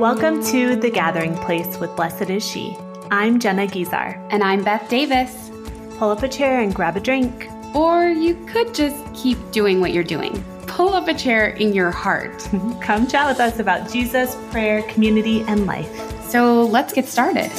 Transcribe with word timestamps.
Welcome 0.00 0.44
to 0.48 0.76
The 0.76 0.90
Gathering 0.90 1.34
Place 1.36 1.78
with 1.78 1.96
Blessed 1.96 2.28
is 2.28 2.44
She. 2.44 2.76
I'm 3.10 3.40
Jenna 3.40 3.66
Guizar. 3.66 4.22
And 4.30 4.42
I'm 4.42 4.62
Beth 4.62 4.90
Davis. 4.90 5.50
Pull 5.96 6.10
up 6.10 6.22
a 6.22 6.28
chair 6.28 6.60
and 6.60 6.74
grab 6.74 6.98
a 6.98 7.00
drink. 7.00 7.48
Or 7.74 8.06
you 8.06 8.34
could 8.44 8.74
just 8.74 8.94
keep 9.14 9.38
doing 9.52 9.80
what 9.80 9.94
you're 9.94 10.04
doing. 10.04 10.44
Pull 10.66 10.92
up 10.92 11.08
a 11.08 11.14
chair 11.14 11.46
in 11.46 11.72
your 11.72 11.90
heart. 11.90 12.46
Come 12.82 13.06
chat 13.06 13.26
with 13.26 13.40
us 13.40 13.58
about 13.58 13.90
Jesus, 13.90 14.36
prayer, 14.50 14.82
community, 14.82 15.40
and 15.44 15.64
life. 15.64 15.90
So 16.28 16.64
let's 16.66 16.92
get 16.92 17.06
started. 17.06 17.50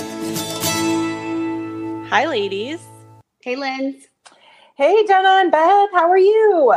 Hi, 2.12 2.28
ladies. 2.28 2.86
Hey, 3.42 3.56
Lynn. 3.56 4.00
Hey, 4.76 5.08
Jenna 5.08 5.40
and 5.42 5.52
Beth. 5.52 5.90
How 5.92 6.08
are 6.08 6.20
you? 6.20 6.72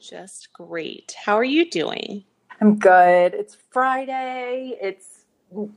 Just 0.00 0.54
great. 0.54 1.14
How 1.22 1.36
are 1.36 1.44
you 1.44 1.68
doing? 1.68 2.24
I'm 2.64 2.76
good. 2.76 3.34
It's 3.34 3.58
Friday. 3.72 4.78
It's 4.80 5.26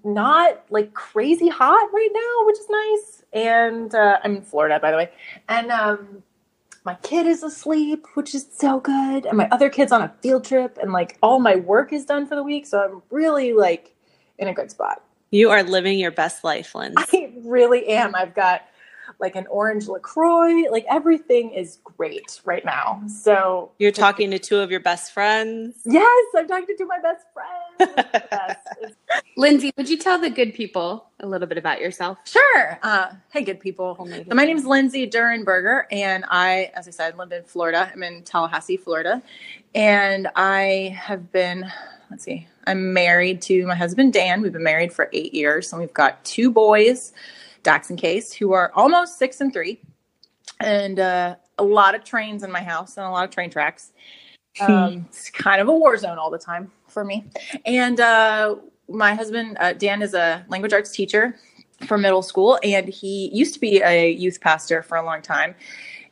not 0.05 0.63
like 0.69 0.93
crazy 0.93 1.49
hot 1.49 1.89
right 1.91 2.09
now, 2.13 2.45
which 2.45 2.57
is 2.57 2.69
nice. 2.69 3.23
And 3.33 3.93
uh, 3.93 4.19
I'm 4.23 4.37
in 4.37 4.41
Florida, 4.41 4.79
by 4.79 4.91
the 4.91 4.97
way. 4.97 5.09
And 5.49 5.69
um, 5.69 6.23
my 6.85 6.95
kid 6.95 7.27
is 7.27 7.43
asleep, 7.43 8.05
which 8.13 8.33
is 8.33 8.47
so 8.55 8.79
good. 8.79 9.25
And 9.25 9.37
my 9.37 9.49
other 9.51 9.69
kid's 9.69 9.91
on 9.91 10.01
a 10.01 10.13
field 10.21 10.45
trip, 10.45 10.77
and 10.81 10.93
like 10.93 11.17
all 11.21 11.41
my 11.41 11.57
work 11.57 11.91
is 11.91 12.05
done 12.05 12.25
for 12.25 12.35
the 12.35 12.43
week. 12.43 12.65
So 12.65 12.79
I'm 12.79 13.01
really 13.09 13.51
like 13.51 13.93
in 14.37 14.47
a 14.47 14.53
good 14.53 14.71
spot. 14.71 15.03
You 15.29 15.49
are 15.49 15.63
living 15.63 15.99
your 15.99 16.11
best 16.11 16.45
life, 16.45 16.73
Lynn. 16.73 16.93
I 16.95 17.33
really 17.43 17.87
am. 17.87 18.15
I've 18.15 18.33
got 18.33 18.61
like 19.19 19.35
an 19.35 19.47
orange 19.47 19.87
LaCroix. 19.87 20.69
Like 20.69 20.85
everything 20.89 21.51
is 21.51 21.79
great 21.83 22.41
right 22.45 22.63
now. 22.63 23.01
So 23.07 23.71
you're 23.79 23.91
talking 23.91 24.31
to 24.31 24.39
two 24.39 24.59
of 24.59 24.69
your 24.69 24.79
best 24.79 25.13
friends? 25.13 25.77
Yes, 25.85 26.25
I'm 26.35 26.47
talking 26.47 26.67
to 26.67 26.77
two 26.77 26.83
of 26.83 26.89
my 26.89 26.99
best 26.99 27.25
friends. 27.33 28.95
Lindsay, 29.37 29.71
would 29.77 29.89
you 29.89 29.97
tell 29.97 30.19
the 30.19 30.29
good 30.29 30.53
people 30.53 31.07
a 31.19 31.27
little 31.27 31.47
bit 31.47 31.57
about 31.57 31.81
yourself? 31.81 32.19
Sure. 32.25 32.79
Uh, 32.83 33.11
hey, 33.31 33.43
good 33.43 33.59
people. 33.59 33.95
So 33.97 34.35
my 34.35 34.45
name 34.45 34.57
is 34.57 34.65
Lindsay 34.65 35.09
Durenberger, 35.09 35.83
and 35.91 36.25
I, 36.29 36.71
as 36.75 36.87
I 36.87 36.91
said, 36.91 37.17
live 37.17 37.31
in 37.31 37.43
Florida. 37.43 37.91
I'm 37.93 38.03
in 38.03 38.23
Tallahassee, 38.23 38.77
Florida. 38.77 39.21
And 39.73 40.27
I 40.35 40.97
have 40.99 41.31
been, 41.31 41.71
let's 42.09 42.23
see, 42.23 42.47
I'm 42.65 42.93
married 42.93 43.41
to 43.43 43.65
my 43.65 43.75
husband, 43.75 44.13
Dan. 44.13 44.41
We've 44.41 44.53
been 44.53 44.63
married 44.63 44.91
for 44.91 45.09
eight 45.13 45.33
years, 45.33 45.71
and 45.71 45.79
we've 45.79 45.93
got 45.93 46.23
two 46.25 46.51
boys. 46.51 47.13
Dax 47.67 47.91
Case, 47.97 48.31
who 48.31 48.53
are 48.53 48.71
almost 48.75 49.19
six 49.19 49.41
and 49.41 49.51
three, 49.51 49.81
and 50.61 51.01
uh, 51.01 51.35
a 51.57 51.63
lot 51.65 51.95
of 51.95 52.03
trains 52.05 52.41
in 52.41 52.49
my 52.49 52.63
house 52.63 52.95
and 52.95 53.05
a 53.05 53.09
lot 53.09 53.25
of 53.25 53.29
train 53.29 53.49
tracks. 53.49 53.91
Hmm. 54.57 54.71
Um, 54.71 55.05
it's 55.09 55.29
kind 55.29 55.59
of 55.59 55.67
a 55.67 55.73
war 55.73 55.97
zone 55.97 56.17
all 56.17 56.31
the 56.31 56.37
time 56.37 56.71
for 56.87 57.03
me. 57.03 57.25
And 57.65 57.99
uh, 57.99 58.55
my 58.87 59.13
husband, 59.13 59.57
uh, 59.59 59.73
Dan, 59.73 60.01
is 60.01 60.13
a 60.13 60.45
language 60.47 60.71
arts 60.71 60.91
teacher 60.91 61.35
for 61.85 61.97
middle 61.97 62.21
school, 62.21 62.57
and 62.63 62.87
he 62.87 63.29
used 63.33 63.53
to 63.55 63.59
be 63.59 63.81
a 63.83 64.11
youth 64.11 64.39
pastor 64.39 64.81
for 64.81 64.95
a 64.95 65.03
long 65.03 65.21
time. 65.21 65.53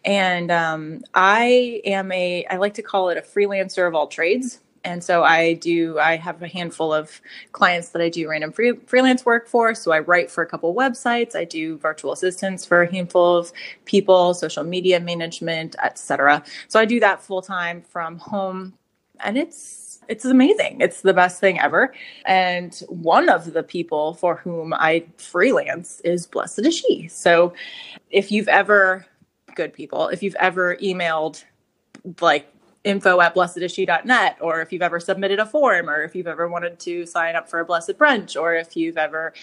And 0.03 0.51
um, 0.51 1.03
I 1.13 1.81
am 1.85 2.11
a, 2.11 2.45
I 2.47 2.57
like 2.57 2.73
to 2.73 2.83
call 2.83 3.07
it 3.07 3.17
a 3.17 3.21
freelancer 3.21 3.87
of 3.87 3.95
all 3.95 4.07
trades 4.07 4.59
and 4.85 5.03
so 5.03 5.23
I 5.23 5.53
do. 5.53 5.99
I 5.99 6.15
have 6.15 6.41
a 6.41 6.47
handful 6.47 6.93
of 6.93 7.19
clients 7.51 7.89
that 7.89 8.01
I 8.01 8.09
do 8.09 8.29
random 8.29 8.51
free, 8.51 8.73
freelance 8.85 9.25
work 9.25 9.47
for. 9.47 9.73
So 9.73 9.91
I 9.91 9.99
write 9.99 10.29
for 10.29 10.43
a 10.43 10.45
couple 10.45 10.73
websites. 10.75 11.35
I 11.35 11.43
do 11.43 11.77
virtual 11.79 12.13
assistants 12.13 12.65
for 12.65 12.83
a 12.83 12.91
handful 12.91 13.35
of 13.35 13.51
people, 13.85 14.35
social 14.35 14.63
media 14.63 14.99
management, 14.99 15.75
etc. 15.83 16.43
So 16.67 16.79
I 16.79 16.85
do 16.85 16.99
that 16.99 17.21
full 17.21 17.41
time 17.41 17.81
from 17.81 18.19
home, 18.19 18.73
and 19.19 19.37
it's 19.37 19.99
it's 20.07 20.23
amazing. 20.23 20.77
It's 20.81 21.01
the 21.01 21.13
best 21.13 21.39
thing 21.39 21.59
ever. 21.59 21.91
And 22.25 22.75
one 22.87 23.27
of 23.27 23.53
the 23.53 23.63
people 23.63 24.13
for 24.13 24.35
whom 24.35 24.71
I 24.71 25.05
freelance 25.17 25.99
is 26.01 26.27
Blessed 26.27 26.59
is 26.59 26.77
She. 26.77 27.07
So 27.07 27.53
if 28.11 28.31
you've 28.31 28.47
ever 28.47 29.07
good 29.55 29.73
people, 29.73 30.09
if 30.09 30.21
you've 30.21 30.35
ever 30.35 30.75
emailed 30.75 31.43
like 32.21 32.47
info 32.85 33.19
at 33.19 33.35
blessedisshe.net 33.35 34.37
or 34.39 34.61
if 34.61 34.71
you've 34.71 34.83
ever 34.83 34.99
submitted 34.99 35.39
a 35.39 35.45
form 35.45 35.89
or 35.89 36.03
if 36.03 36.15
you've 36.15 36.27
ever 36.27 36.47
wanted 36.47 36.79
to 36.79 37.05
sign 37.05 37.35
up 37.35 37.49
for 37.49 37.59
a 37.59 37.65
blessed 37.65 37.97
brunch 37.97 38.39
or 38.39 38.53
if 38.53 38.77
you've 38.77 38.97
ever 38.97 39.33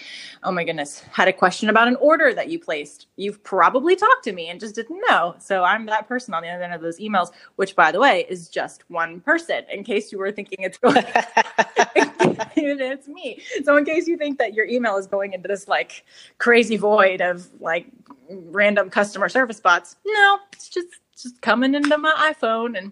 oh 0.43 0.51
my 0.51 0.63
goodness 0.63 1.01
had 1.11 1.27
a 1.27 1.33
question 1.33 1.69
about 1.69 1.87
an 1.87 1.97
order 1.97 2.33
that 2.33 2.49
you 2.49 2.57
placed 2.57 3.07
you've 3.17 3.43
probably 3.43 3.95
talked 3.95 4.23
to 4.23 4.31
me 4.31 4.47
and 4.47 4.59
just 4.59 4.75
didn't 4.75 5.01
know. 5.09 5.35
So 5.39 5.63
i'm 5.63 5.85
that 5.87 6.07
person 6.07 6.33
on 6.33 6.41
the 6.41 6.49
other 6.49 6.63
end 6.63 6.73
of 6.73 6.81
those 6.81 6.99
emails 6.99 7.31
which 7.57 7.75
by 7.75 7.91
the 7.91 7.99
way 7.99 8.25
is 8.29 8.47
just 8.47 8.89
one 8.89 9.19
person 9.19 9.63
in 9.71 9.83
case 9.83 10.11
you 10.11 10.17
were 10.17 10.31
thinking 10.31 10.59
it's 10.61 10.77
going 10.77 10.95
it's 12.55 13.07
me. 13.07 13.41
So 13.63 13.75
in 13.75 13.85
case 13.85 14.07
you 14.07 14.17
think 14.17 14.37
that 14.39 14.53
your 14.53 14.65
email 14.65 14.95
is 14.97 15.05
going 15.05 15.33
into 15.33 15.47
this 15.47 15.67
like 15.67 16.05
crazy 16.37 16.77
void 16.77 17.21
of 17.21 17.47
like 17.59 17.87
random 18.29 18.89
customer 18.89 19.27
service 19.27 19.59
bots 19.59 19.97
no 20.05 20.39
it's 20.53 20.69
just 20.69 20.87
just 21.15 21.41
coming 21.41 21.75
into 21.75 21.97
my 21.97 22.33
iphone 22.33 22.77
and 22.77 22.91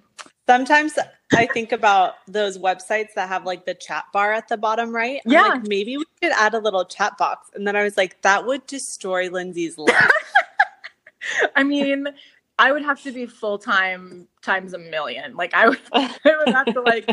Sometimes 0.51 0.99
I 1.31 1.45
think 1.45 1.71
about 1.71 2.15
those 2.27 2.57
websites 2.57 3.13
that 3.15 3.29
have 3.29 3.45
like 3.45 3.65
the 3.65 3.73
chat 3.73 4.03
bar 4.11 4.33
at 4.33 4.49
the 4.49 4.57
bottom 4.57 4.93
right. 4.93 5.21
I'm 5.25 5.31
yeah. 5.31 5.43
Like, 5.43 5.65
maybe 5.65 5.95
we 5.95 6.03
could 6.21 6.33
add 6.33 6.53
a 6.53 6.59
little 6.59 6.83
chat 6.83 7.17
box. 7.17 7.49
And 7.53 7.65
then 7.65 7.77
I 7.77 7.83
was 7.83 7.95
like, 7.95 8.21
that 8.23 8.45
would 8.45 8.67
destroy 8.67 9.29
Lindsay's 9.29 9.77
life. 9.77 10.11
I 11.55 11.63
mean, 11.63 12.05
I 12.59 12.73
would 12.73 12.83
have 12.83 13.01
to 13.03 13.13
be 13.13 13.27
full 13.27 13.59
time 13.59 14.27
times 14.41 14.73
a 14.73 14.77
million. 14.77 15.37
Like 15.37 15.53
I 15.53 15.69
would, 15.69 15.79
I 15.93 16.17
would 16.25 16.53
have 16.53 16.65
to 16.73 16.81
like 16.81 17.09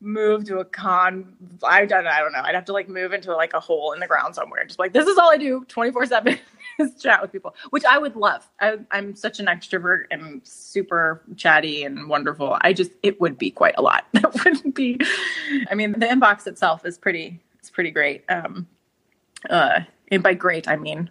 move 0.00 0.44
to 0.44 0.60
a 0.60 0.64
con. 0.64 1.36
I 1.62 1.84
don't, 1.84 2.06
I 2.06 2.20
don't 2.20 2.32
know. 2.32 2.40
I'd 2.42 2.54
have 2.54 2.64
to 2.64 2.72
like 2.72 2.88
move 2.88 3.12
into 3.12 3.36
like 3.36 3.52
a 3.52 3.60
hole 3.60 3.92
in 3.92 4.00
the 4.00 4.06
ground 4.06 4.34
somewhere. 4.34 4.64
Just 4.64 4.78
like 4.78 4.94
this 4.94 5.06
is 5.06 5.18
all 5.18 5.30
I 5.30 5.36
do, 5.36 5.66
twenty 5.68 5.90
four 5.90 6.06
seven, 6.06 6.38
chat 7.00 7.22
with 7.22 7.32
people, 7.32 7.54
which 7.70 7.84
I 7.84 7.98
would 7.98 8.16
love. 8.16 8.48
I, 8.60 8.78
I'm 8.90 9.14
such 9.14 9.40
an 9.40 9.46
extrovert 9.46 10.04
and 10.10 10.40
super 10.44 11.22
chatty 11.36 11.84
and 11.84 12.08
wonderful. 12.08 12.58
I 12.60 12.72
just 12.72 12.92
it 13.02 13.20
would 13.20 13.38
be 13.38 13.50
quite 13.50 13.74
a 13.78 13.82
lot. 13.82 14.04
That 14.12 14.44
wouldn't 14.44 14.74
be. 14.74 15.00
I 15.70 15.74
mean, 15.74 15.92
the 15.92 16.06
inbox 16.06 16.46
itself 16.46 16.84
is 16.84 16.98
pretty. 16.98 17.40
It's 17.58 17.70
pretty 17.70 17.90
great. 17.90 18.24
Um, 18.28 18.66
uh, 19.48 19.80
and 20.10 20.22
by 20.22 20.34
great 20.34 20.68
I 20.68 20.76
mean 20.76 21.10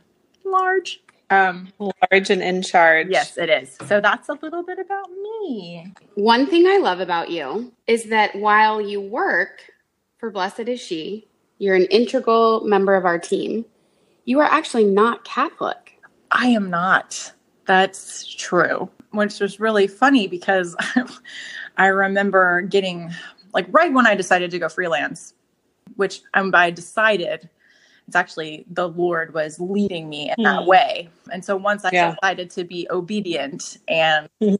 large. 0.50 1.02
Um, 1.30 1.72
large 1.80 2.30
and 2.30 2.42
in 2.42 2.64
charge. 2.64 3.08
Yes, 3.10 3.38
it 3.38 3.50
is. 3.50 3.78
So 3.88 4.02
that's 4.02 4.30
a 4.30 4.34
little 4.42 4.64
bit 4.64 4.80
about 4.80 5.10
me. 5.12 5.94
One 6.16 6.48
thing 6.48 6.66
I 6.66 6.78
love 6.78 7.00
about 7.00 7.30
you 7.30 7.72
is 7.86 8.06
that 8.06 8.36
while 8.36 8.82
you 8.82 9.00
work 9.00 9.62
for 10.18 10.32
Blessed 10.32 10.62
is 10.62 10.80
She, 10.82 11.28
you're 11.60 11.76
an 11.76 11.86
integral 11.86 12.62
member 12.66 12.96
of 12.96 13.06
our 13.06 13.20
team. 13.20 13.66
You 14.30 14.40
are 14.42 14.46
actually 14.46 14.86
not 14.86 15.24
Catholic. 15.24 16.00
I 16.30 16.50
am 16.50 16.70
not. 16.70 17.34
That's 17.66 18.24
true. 18.36 18.88
Which 19.10 19.40
was 19.40 19.60
really 19.60 19.88
funny 19.88 20.28
because 20.28 20.76
I 21.78 21.88
remember 21.88 22.62
getting, 22.62 23.10
like, 23.56 23.66
right 23.72 23.92
when 23.92 24.06
I 24.06 24.14
decided 24.14 24.52
to 24.52 24.60
go 24.60 24.70
freelance, 24.70 25.34
which 25.96 26.22
um, 26.36 26.52
I 26.54 26.70
decided 26.70 27.50
it's 28.06 28.16
actually 28.16 28.68
the 28.70 28.88
Lord 28.88 29.34
was 29.34 29.60
leading 29.60 30.10
me 30.10 30.32
in 30.38 30.44
that 30.44 30.62
hmm. 30.62 30.70
way. 30.70 31.10
And 31.34 31.44
so 31.44 31.58
once 31.58 31.84
I 31.84 31.90
yeah. 31.92 32.14
decided 32.14 32.52
to 32.52 32.64
be 32.64 32.88
obedient 32.92 33.80
and 33.88 34.30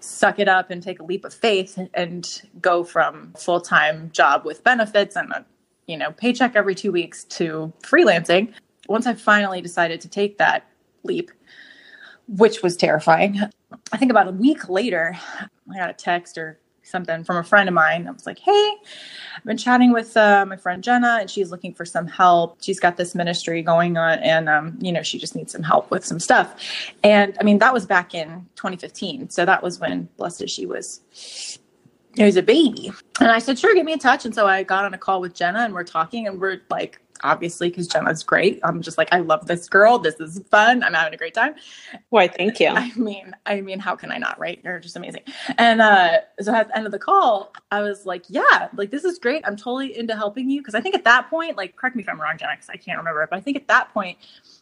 suck 0.00 0.40
it 0.40 0.48
up 0.48 0.72
and 0.72 0.82
take 0.82 0.98
a 0.98 1.04
leap 1.04 1.24
of 1.24 1.32
faith 1.32 1.78
and 1.94 2.42
go 2.60 2.82
from 2.82 3.32
full 3.38 3.60
time 3.60 4.10
job 4.10 4.44
with 4.44 4.64
benefits 4.64 5.14
and 5.14 5.30
a 5.30 5.46
you 5.86 5.96
know 5.96 6.10
paycheck 6.10 6.56
every 6.56 6.74
two 6.74 6.90
weeks 6.90 7.22
to 7.24 7.72
freelancing, 7.82 8.52
once 8.88 9.06
I 9.06 9.14
finally 9.14 9.60
decided 9.60 10.00
to 10.00 10.08
take 10.08 10.38
that 10.38 10.66
leap, 11.04 11.30
which 12.26 12.62
was 12.62 12.76
terrifying, 12.76 13.40
I 13.92 13.96
think 13.96 14.10
about 14.10 14.28
a 14.28 14.32
week 14.32 14.68
later, 14.68 15.16
I 15.70 15.76
got 15.76 15.90
a 15.90 15.94
text 15.94 16.36
or 16.36 16.58
something 16.82 17.22
from 17.22 17.36
a 17.36 17.44
friend 17.44 17.68
of 17.68 17.74
mine. 17.74 18.08
I 18.08 18.10
was 18.10 18.26
like, 18.26 18.38
hey, 18.38 18.72
I've 19.36 19.44
been 19.44 19.56
chatting 19.56 19.92
with 19.92 20.16
uh, 20.16 20.44
my 20.46 20.56
friend 20.56 20.82
Jenna, 20.82 21.18
and 21.20 21.30
she's 21.30 21.50
looking 21.50 21.74
for 21.74 21.84
some 21.84 22.06
help. 22.06 22.58
She's 22.62 22.80
got 22.80 22.96
this 22.96 23.14
ministry 23.14 23.62
going 23.62 23.96
on, 23.96 24.18
and 24.20 24.48
um, 24.48 24.78
you 24.80 24.90
know, 24.90 25.02
she 25.02 25.18
just 25.18 25.36
needs 25.36 25.52
some 25.52 25.62
help 25.62 25.90
with 25.90 26.04
some 26.04 26.18
stuff. 26.18 26.92
And 27.04 27.36
I 27.40 27.44
mean, 27.44 27.58
that 27.58 27.72
was 27.72 27.86
back 27.86 28.14
in 28.14 28.46
2015, 28.56 29.30
so 29.30 29.44
that 29.44 29.62
was 29.62 29.78
when 29.78 30.08
Blessed 30.16 30.48
she 30.48 30.66
was. 30.66 31.00
It 32.16 32.24
was 32.24 32.36
a 32.36 32.42
baby, 32.42 32.90
and 33.20 33.30
I 33.30 33.38
said, 33.38 33.58
"Sure, 33.58 33.74
get 33.74 33.84
me 33.84 33.92
in 33.92 33.98
touch." 33.98 34.24
And 34.24 34.34
so 34.34 34.46
I 34.46 34.62
got 34.64 34.84
on 34.84 34.94
a 34.94 34.98
call 34.98 35.20
with 35.20 35.34
Jenna, 35.34 35.60
and 35.60 35.74
we're 35.74 35.84
talking, 35.84 36.26
and 36.26 36.40
we're 36.40 36.62
like 36.70 37.00
obviously 37.22 37.68
because 37.68 37.88
Jenna's 37.88 38.22
great. 38.22 38.60
I'm 38.62 38.82
just 38.82 38.98
like, 38.98 39.08
I 39.12 39.18
love 39.18 39.46
this 39.46 39.68
girl. 39.68 39.98
This 39.98 40.16
is 40.16 40.42
fun. 40.50 40.82
I'm 40.82 40.94
having 40.94 41.14
a 41.14 41.16
great 41.16 41.34
time. 41.34 41.54
Why, 42.10 42.28
thank 42.28 42.60
you. 42.60 42.68
I 42.68 42.92
mean, 42.94 43.34
I 43.46 43.60
mean, 43.60 43.78
how 43.78 43.96
can 43.96 44.10
I 44.10 44.18
not, 44.18 44.38
right? 44.38 44.60
You're 44.64 44.78
just 44.78 44.96
amazing. 44.96 45.22
And 45.56 45.80
uh, 45.80 46.18
so 46.40 46.54
at 46.54 46.68
the 46.68 46.76
end 46.76 46.86
of 46.86 46.92
the 46.92 46.98
call, 46.98 47.52
I 47.70 47.80
was 47.82 48.06
like, 48.06 48.24
yeah, 48.28 48.68
like 48.76 48.90
this 48.90 49.04
is 49.04 49.18
great. 49.18 49.42
I'm 49.46 49.56
totally 49.56 49.98
into 49.98 50.16
helping 50.16 50.50
you. 50.50 50.62
Cause 50.62 50.74
I 50.74 50.80
think 50.80 50.94
at 50.94 51.04
that 51.04 51.30
point, 51.30 51.56
like, 51.56 51.76
correct 51.76 51.96
me 51.96 52.02
if 52.02 52.08
I'm 52.08 52.20
wrong, 52.20 52.36
Jenna, 52.38 52.52
because 52.54 52.70
I 52.70 52.76
can't 52.76 52.98
remember 52.98 53.22
it, 53.22 53.30
but 53.30 53.36
I 53.36 53.40
think 53.40 53.56
at 53.56 53.68
that 53.68 53.92
point, 53.92 54.18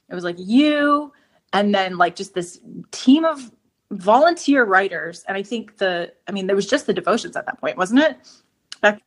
it 0.08 0.14
was 0.14 0.24
like 0.24 0.36
you 0.38 1.12
and 1.52 1.74
then 1.74 1.98
like 1.98 2.16
just 2.16 2.34
this 2.34 2.60
team 2.90 3.24
of 3.24 3.50
volunteer 3.90 4.64
writers. 4.64 5.24
And 5.28 5.36
I 5.36 5.42
think 5.42 5.78
the, 5.78 6.12
I 6.28 6.32
mean, 6.32 6.46
there 6.46 6.56
was 6.56 6.66
just 6.66 6.86
the 6.86 6.94
devotions 6.94 7.36
at 7.36 7.46
that 7.46 7.60
point, 7.60 7.76
wasn't 7.76 8.00
it? 8.00 8.16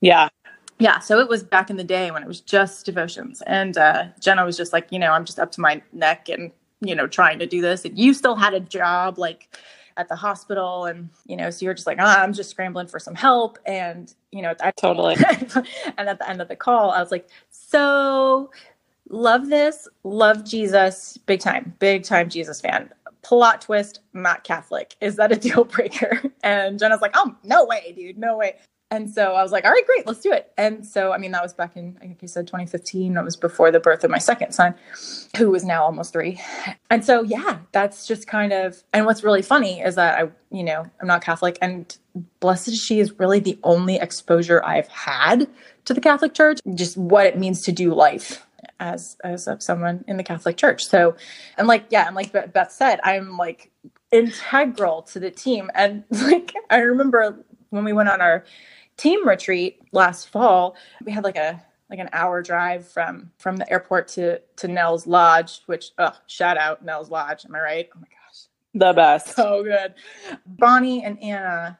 yeah 0.01 0.29
yeah, 0.79 0.99
so 0.99 1.19
it 1.19 1.27
was 1.27 1.43
back 1.43 1.69
in 1.69 1.75
the 1.75 1.83
day 1.83 2.09
when 2.09 2.23
it 2.23 2.27
was 2.27 2.39
just 2.39 2.85
devotions. 2.85 3.43
And 3.45 3.77
uh, 3.77 4.05
Jenna 4.19 4.45
was 4.45 4.55
just 4.55 4.71
like, 4.71 4.87
you 4.91 4.97
know, 4.97 5.11
I'm 5.11 5.25
just 5.25 5.37
up 5.37 5.51
to 5.53 5.61
my 5.61 5.81
neck 5.91 6.29
and, 6.29 6.51
you 6.79 6.95
know, 6.95 7.05
trying 7.05 7.37
to 7.39 7.45
do 7.45 7.61
this. 7.61 7.83
And 7.83 7.99
you 7.99 8.13
still 8.13 8.35
had 8.35 8.53
a 8.53 8.61
job 8.61 9.19
like 9.19 9.57
at 9.97 10.07
the 10.07 10.15
hospital. 10.15 10.85
And, 10.85 11.09
you 11.25 11.35
know, 11.35 11.49
so 11.49 11.65
you're 11.65 11.73
just 11.73 11.85
like, 11.85 11.97
oh, 11.99 12.05
I'm 12.05 12.31
just 12.31 12.49
scrambling 12.49 12.87
for 12.87 12.97
some 12.97 13.13
help. 13.13 13.59
And, 13.65 14.13
you 14.31 14.41
know, 14.41 14.55
I 14.61 14.71
totally. 14.71 15.15
and 15.97 16.09
at 16.09 16.17
the 16.17 16.29
end 16.29 16.41
of 16.41 16.47
the 16.47 16.55
call, 16.55 16.91
I 16.91 17.01
was 17.01 17.11
like, 17.11 17.27
so 17.49 18.49
love 19.09 19.49
this, 19.49 19.85
love 20.05 20.45
Jesus, 20.45 21.17
big 21.17 21.41
time, 21.41 21.75
big 21.79 22.03
time 22.03 22.29
Jesus 22.29 22.61
fan. 22.61 22.89
Plot 23.21 23.59
twist, 23.59 23.99
not 24.13 24.45
Catholic. 24.45 24.95
Is 25.01 25.17
that 25.17 25.33
a 25.33 25.35
deal 25.35 25.65
breaker? 25.65 26.21
And 26.41 26.79
Jenna's 26.79 27.01
like, 27.01 27.11
oh, 27.15 27.35
no 27.43 27.65
way, 27.65 27.93
dude, 27.95 28.17
no 28.17 28.37
way. 28.37 28.55
And 28.91 29.09
so 29.09 29.33
I 29.33 29.43
was 29.43 29.51
like, 29.51 29.65
all 29.65 29.71
right, 29.71 29.85
great, 29.85 30.07
let's 30.07 30.19
do 30.19 30.31
it. 30.31 30.51
And 30.57 30.85
so, 30.85 31.11
I 31.11 31.19
mean, 31.19 31.31
that 31.31 31.43
was 31.43 31.53
back 31.53 31.77
in, 31.77 31.95
I 32.01 32.07
think 32.07 32.23
you 32.23 32.27
said 32.27 32.47
2015. 32.47 33.15
It 33.15 33.23
was 33.23 33.35
before 33.35 33.69
the 33.69 33.79
birth 33.79 34.03
of 34.03 34.09
my 34.09 34.17
second 34.17 34.51
son, 34.51 34.73
who 35.37 35.51
was 35.51 35.63
now 35.63 35.83
almost 35.83 36.11
three. 36.11 36.41
And 36.89 37.05
so, 37.05 37.21
yeah, 37.21 37.59
that's 37.71 38.07
just 38.07 38.27
kind 38.27 38.51
of, 38.51 38.83
and 38.91 39.05
what's 39.05 39.23
really 39.23 39.43
funny 39.43 39.79
is 39.79 39.93
that 39.95 40.17
I, 40.17 40.29
you 40.49 40.63
know, 40.63 40.85
I'm 40.99 41.07
not 41.07 41.23
Catholic 41.23 41.59
and 41.61 41.95
Blessed 42.39 42.75
She 42.75 42.99
is 42.99 43.17
really 43.19 43.39
the 43.39 43.59
only 43.63 43.97
exposure 43.97 44.63
I've 44.65 44.87
had 44.87 45.47
to 45.85 45.93
the 45.93 46.01
Catholic 46.01 46.33
Church, 46.33 46.59
just 46.73 46.97
what 46.97 47.27
it 47.27 47.37
means 47.37 47.61
to 47.63 47.71
do 47.71 47.93
life 47.93 48.45
as 48.79 49.17
as 49.23 49.47
of 49.47 49.61
someone 49.61 50.03
in 50.07 50.17
the 50.17 50.23
Catholic 50.23 50.57
Church. 50.57 50.85
So, 50.85 51.15
and 51.57 51.67
like 51.67 51.85
yeah, 51.89 52.07
and 52.07 52.15
like 52.15 52.31
Beth 52.31 52.71
said, 52.71 52.99
I'm 53.03 53.37
like 53.37 53.71
integral 54.11 55.03
to 55.03 55.19
the 55.19 55.31
team. 55.31 55.69
And 55.75 56.03
like 56.11 56.53
I 56.69 56.79
remember 56.79 57.43
when 57.69 57.83
we 57.83 57.93
went 57.93 58.09
on 58.09 58.21
our 58.21 58.43
team 58.99 59.27
retreat 59.27 59.81
last 59.91 60.29
fall, 60.29 60.75
we 61.05 61.11
had 61.11 61.23
like 61.23 61.37
a 61.37 61.63
like 61.89 61.99
an 61.99 62.09
hour 62.13 62.41
drive 62.41 62.87
from 62.87 63.31
from 63.39 63.57
the 63.57 63.69
airport 63.71 64.07
to 64.09 64.39
to 64.57 64.67
Nell's 64.67 65.07
Lodge, 65.07 65.61
which 65.65 65.91
oh 65.97 66.11
shout 66.27 66.57
out 66.57 66.83
Nell's 66.83 67.09
Lodge. 67.09 67.45
Am 67.45 67.55
I 67.55 67.61
right? 67.61 67.89
Oh 67.95 67.99
my 67.99 68.07
gosh, 68.07 68.47
the 68.73 68.93
best. 68.93 69.35
So 69.35 69.63
good. 69.63 69.95
Bonnie 70.45 71.03
and 71.03 71.21
Anna 71.21 71.79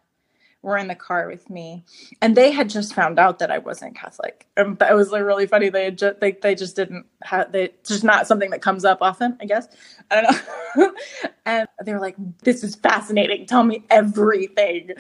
were 0.62 0.78
in 0.78 0.88
the 0.88 0.96
car 0.96 1.28
with 1.28 1.50
me 1.50 1.86
and 2.22 2.36
they 2.36 2.52
had 2.52 2.70
just 2.70 2.94
found 2.94 3.18
out 3.18 3.40
that 3.40 3.50
I 3.50 3.60
wasn't 3.60 3.96
Catholic. 3.96 4.46
Um, 4.58 4.68
and 4.68 4.80
that 4.80 4.94
was 4.94 5.12
like 5.12 5.24
really 5.24 5.48
funny. 5.48 5.70
They 5.70 5.92
just 5.92 6.20
they, 6.20 6.34
they 6.34 6.54
just 6.54 6.76
didn't 6.76 7.06
have 7.24 7.52
they 7.52 7.70
just 7.86 8.04
not 8.04 8.28
something 8.28 8.50
that 8.50 8.62
comes 8.62 8.84
up 8.84 9.00
often, 9.02 9.38
I 9.40 9.46
guess. 9.46 9.68
I 10.12 10.22
don't 10.22 10.42
know. 10.76 10.94
and 11.46 11.68
they 11.84 11.94
were 11.94 12.00
like, 12.00 12.16
This 12.44 12.64
is 12.64 12.76
fascinating. 12.76 13.46
Tell 13.46 13.64
me 13.64 13.86
everything. 13.90 14.92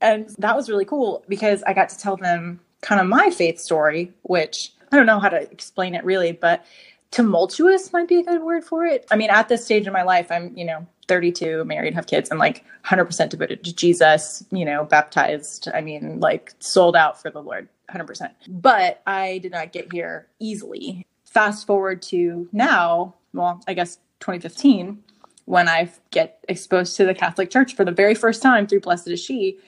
And 0.00 0.28
that 0.38 0.54
was 0.54 0.68
really 0.68 0.84
cool 0.84 1.24
because 1.28 1.62
I 1.62 1.72
got 1.72 1.88
to 1.90 1.98
tell 1.98 2.16
them 2.16 2.60
kind 2.82 3.00
of 3.00 3.06
my 3.06 3.30
faith 3.30 3.58
story, 3.58 4.12
which 4.22 4.72
I 4.92 4.96
don't 4.96 5.06
know 5.06 5.20
how 5.20 5.28
to 5.28 5.40
explain 5.50 5.94
it 5.94 6.04
really, 6.04 6.32
but 6.32 6.64
tumultuous 7.10 7.92
might 7.92 8.08
be 8.08 8.16
a 8.16 8.22
good 8.22 8.42
word 8.42 8.64
for 8.64 8.84
it. 8.84 9.06
I 9.10 9.16
mean, 9.16 9.30
at 9.30 9.48
this 9.48 9.64
stage 9.64 9.86
in 9.86 9.92
my 9.92 10.02
life, 10.02 10.30
I'm, 10.30 10.56
you 10.56 10.64
know, 10.64 10.86
32, 11.10 11.64
married, 11.64 11.92
have 11.92 12.06
kids, 12.06 12.30
and 12.30 12.38
like 12.38 12.64
100% 12.86 13.28
devoted 13.30 13.64
to 13.64 13.74
Jesus, 13.74 14.44
you 14.52 14.64
know, 14.64 14.84
baptized. 14.84 15.66
I 15.74 15.80
mean, 15.80 16.20
like 16.20 16.54
sold 16.60 16.94
out 16.94 17.20
for 17.20 17.32
the 17.32 17.42
Lord, 17.42 17.68
100%. 17.90 18.30
But 18.46 19.02
I 19.08 19.38
did 19.38 19.50
not 19.50 19.72
get 19.72 19.92
here 19.92 20.28
easily. 20.38 21.04
Fast 21.24 21.66
forward 21.66 22.00
to 22.02 22.48
now, 22.52 23.16
well, 23.34 23.60
I 23.66 23.74
guess 23.74 23.96
2015, 24.20 25.02
when 25.46 25.68
I 25.68 25.90
get 26.12 26.44
exposed 26.48 26.96
to 26.98 27.04
the 27.04 27.14
Catholic 27.14 27.50
Church 27.50 27.74
for 27.74 27.84
the 27.84 27.90
very 27.90 28.14
first 28.14 28.40
time 28.40 28.68
through 28.68 28.80
Blessed 28.80 29.08
is 29.08 29.18
She. 29.18 29.58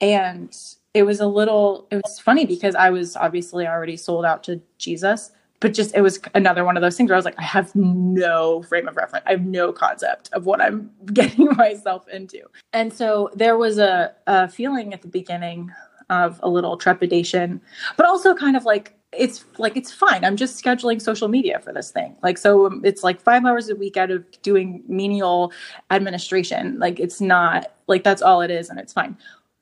And 0.00 0.56
it 0.94 1.02
was 1.02 1.18
a 1.18 1.26
little, 1.26 1.88
it 1.90 1.96
was 1.96 2.20
funny 2.20 2.46
because 2.46 2.76
I 2.76 2.90
was 2.90 3.16
obviously 3.16 3.66
already 3.66 3.96
sold 3.96 4.24
out 4.24 4.44
to 4.44 4.60
Jesus 4.78 5.32
but 5.62 5.72
just 5.72 5.94
it 5.94 6.00
was 6.00 6.20
another 6.34 6.64
one 6.64 6.76
of 6.76 6.82
those 6.82 6.96
things 6.96 7.08
where 7.08 7.14
I 7.14 7.18
was 7.18 7.24
like, 7.24 7.38
I 7.38 7.44
have 7.44 7.74
no 7.76 8.62
frame 8.64 8.88
of 8.88 8.96
reference. 8.96 9.24
I 9.26 9.30
have 9.30 9.46
no 9.46 9.72
concept 9.72 10.28
of 10.32 10.44
what 10.44 10.60
I'm 10.60 10.90
getting 11.14 11.46
myself 11.56 12.06
into. 12.08 12.42
And 12.72 12.92
so 12.92 13.30
there 13.34 13.56
was 13.56 13.78
a, 13.78 14.12
a 14.26 14.48
feeling 14.48 14.92
at 14.92 15.02
the 15.02 15.08
beginning 15.08 15.70
of 16.10 16.40
a 16.42 16.48
little 16.48 16.76
trepidation, 16.76 17.60
but 17.96 18.04
also 18.04 18.34
kind 18.34 18.56
of 18.56 18.64
like 18.64 18.98
it's 19.12 19.44
like 19.58 19.76
it's 19.76 19.92
fine. 19.92 20.24
I'm 20.24 20.36
just 20.36 20.62
scheduling 20.62 21.00
social 21.00 21.28
media 21.28 21.60
for 21.60 21.72
this 21.72 21.92
thing. 21.92 22.16
Like 22.22 22.38
so 22.38 22.80
it's 22.82 23.04
like 23.04 23.20
5 23.20 23.44
hours 23.44 23.68
a 23.68 23.76
week 23.76 23.96
out 23.96 24.10
of 24.10 24.24
doing 24.42 24.82
menial 24.88 25.52
administration. 25.90 26.78
Like 26.80 26.98
it's 26.98 27.20
not 27.20 27.72
like 27.86 28.02
that's 28.02 28.22
all 28.22 28.40
it 28.40 28.50
is 28.50 28.68
and 28.68 28.80
it's 28.80 28.92
fine. 28.92 29.16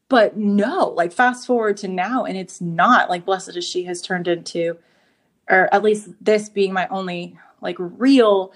But 0.09 0.37
no, 0.37 0.89
like 0.97 1.13
fast 1.13 1.47
forward 1.47 1.77
to 1.79 1.89
now 1.89 2.25
and 2.25 2.39
it's 2.39 2.61
not 2.61 3.11
like 3.11 3.27
Blessed 3.27 3.57
is 3.57 3.69
She 3.69 3.85
has 3.85 4.01
turned 4.01 4.27
into 4.27 4.79
or 5.51 5.69
at 5.73 5.83
least 5.83 6.09
this 6.21 6.49
being 6.49 6.73
my 6.73 6.87
only 6.89 7.39
like 7.61 7.77
real 7.79 8.53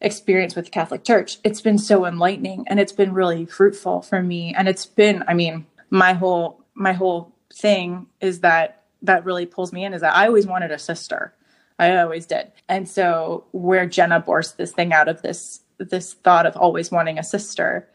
experience 0.00 0.56
with 0.56 0.66
the 0.66 0.70
Catholic 0.70 1.04
Church, 1.04 1.38
it's 1.44 1.60
been 1.60 1.78
so 1.78 2.06
enlightening 2.06 2.64
and 2.68 2.80
it's 2.80 2.92
been 2.92 3.12
really 3.12 3.44
fruitful 3.44 4.02
for 4.02 4.22
me. 4.22 4.54
And 4.54 4.68
it's 4.68 4.86
been, 4.86 5.22
I 5.28 5.34
mean, 5.34 5.66
my 5.90 6.14
whole 6.14 6.64
my 6.74 6.92
whole 6.92 7.32
thing 7.52 8.06
is 8.20 8.40
that 8.40 8.84
that 9.02 9.24
really 9.24 9.46
pulls 9.46 9.72
me 9.72 9.84
in 9.84 9.92
is 9.92 10.00
that 10.00 10.16
I 10.16 10.26
always 10.26 10.46
wanted 10.46 10.70
a 10.70 10.78
sister. 10.78 11.34
I 11.78 11.96
always 11.96 12.26
did. 12.26 12.52
And 12.68 12.88
so 12.88 13.44
where 13.52 13.86
Jenna 13.86 14.20
bore 14.20 14.42
this 14.56 14.72
thing 14.72 14.92
out 14.92 15.08
of 15.08 15.22
this 15.22 15.60
this 15.78 16.14
thought 16.14 16.46
of 16.46 16.56
always 16.56 16.90
wanting 16.90 17.18
a 17.18 17.24
sister. 17.24 17.88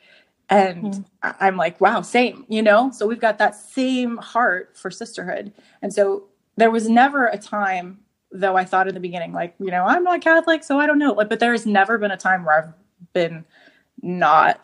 And 0.49 0.83
mm. 0.83 1.05
I'm 1.23 1.57
like, 1.57 1.81
wow, 1.81 2.01
same, 2.01 2.45
you 2.47 2.61
know? 2.61 2.91
So 2.91 3.07
we've 3.07 3.19
got 3.19 3.39
that 3.39 3.55
same 3.55 4.17
heart 4.17 4.75
for 4.75 4.91
sisterhood. 4.91 5.53
And 5.81 5.91
so 5.93 6.25
there 6.55 6.71
was 6.71 6.87
never 6.87 7.27
a 7.27 7.37
time 7.37 7.99
though 8.31 8.55
I 8.55 8.65
thought 8.65 8.87
in 8.87 8.93
the 8.93 8.99
beginning, 8.99 9.33
like, 9.33 9.55
you 9.59 9.71
know, 9.71 9.85
I'm 9.85 10.03
not 10.03 10.21
Catholic, 10.21 10.63
so 10.63 10.79
I 10.79 10.87
don't 10.87 10.99
know. 10.99 11.13
Like, 11.13 11.29
but 11.29 11.39
there 11.39 11.51
has 11.51 11.65
never 11.65 11.97
been 11.97 12.11
a 12.11 12.17
time 12.17 12.45
where 12.45 12.57
I've 12.57 12.73
been 13.13 13.45
not 14.01 14.61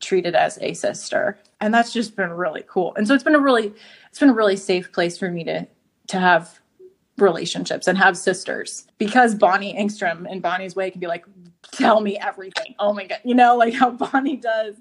treated 0.00 0.34
as 0.34 0.58
a 0.60 0.74
sister. 0.74 1.38
And 1.60 1.74
that's 1.74 1.92
just 1.92 2.16
been 2.16 2.30
really 2.30 2.64
cool. 2.66 2.94
And 2.96 3.06
so 3.06 3.14
it's 3.14 3.24
been 3.24 3.34
a 3.34 3.40
really 3.40 3.72
it's 4.10 4.18
been 4.18 4.30
a 4.30 4.34
really 4.34 4.56
safe 4.56 4.92
place 4.92 5.18
for 5.18 5.30
me 5.30 5.44
to 5.44 5.66
to 6.08 6.20
have 6.20 6.60
relationships 7.16 7.88
and 7.88 7.98
have 7.98 8.16
sisters 8.16 8.86
because 8.98 9.34
Bonnie 9.34 9.74
Engstrom 9.74 10.30
in 10.30 10.40
Bonnie's 10.40 10.76
way 10.76 10.90
can 10.90 11.00
be 11.00 11.08
like, 11.08 11.24
tell 11.72 12.00
me 12.00 12.16
everything. 12.18 12.74
Oh 12.78 12.92
my 12.92 13.06
God. 13.06 13.18
You 13.24 13.34
know, 13.34 13.56
like 13.56 13.74
how 13.74 13.90
Bonnie 14.12 14.36
does 14.36 14.76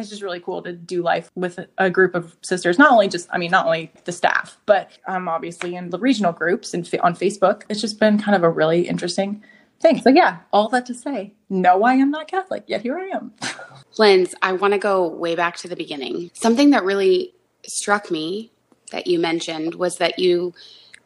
it's 0.00 0.10
just 0.10 0.22
really 0.22 0.40
cool 0.40 0.62
to 0.62 0.72
do 0.72 1.02
life 1.02 1.30
with 1.34 1.58
a 1.78 1.90
group 1.90 2.14
of 2.14 2.36
sisters. 2.42 2.78
Not 2.78 2.92
only 2.92 3.08
just, 3.08 3.28
I 3.30 3.38
mean, 3.38 3.50
not 3.50 3.66
only 3.66 3.92
the 4.04 4.12
staff, 4.12 4.58
but 4.66 4.90
I'm 5.06 5.28
obviously 5.28 5.74
in 5.74 5.90
the 5.90 5.98
regional 5.98 6.32
groups 6.32 6.74
and 6.74 6.88
on 7.02 7.14
Facebook. 7.14 7.62
It's 7.68 7.80
just 7.80 7.98
been 8.00 8.18
kind 8.18 8.34
of 8.34 8.42
a 8.42 8.50
really 8.50 8.88
interesting 8.88 9.42
thing. 9.80 10.00
So 10.00 10.10
yeah, 10.10 10.38
all 10.52 10.68
that 10.70 10.86
to 10.86 10.94
say, 10.94 11.34
no, 11.48 11.84
I 11.84 11.94
am 11.94 12.10
not 12.10 12.28
Catholic, 12.28 12.64
yet 12.66 12.82
here 12.82 12.98
I 12.98 13.16
am. 13.16 13.32
Linz, 13.98 14.34
I 14.42 14.52
want 14.52 14.72
to 14.72 14.78
go 14.78 15.08
way 15.08 15.34
back 15.34 15.56
to 15.58 15.68
the 15.68 15.76
beginning. 15.76 16.30
Something 16.34 16.70
that 16.70 16.84
really 16.84 17.34
struck 17.66 18.10
me 18.10 18.50
that 18.92 19.06
you 19.06 19.18
mentioned 19.18 19.74
was 19.74 19.96
that 19.96 20.18
you 20.18 20.54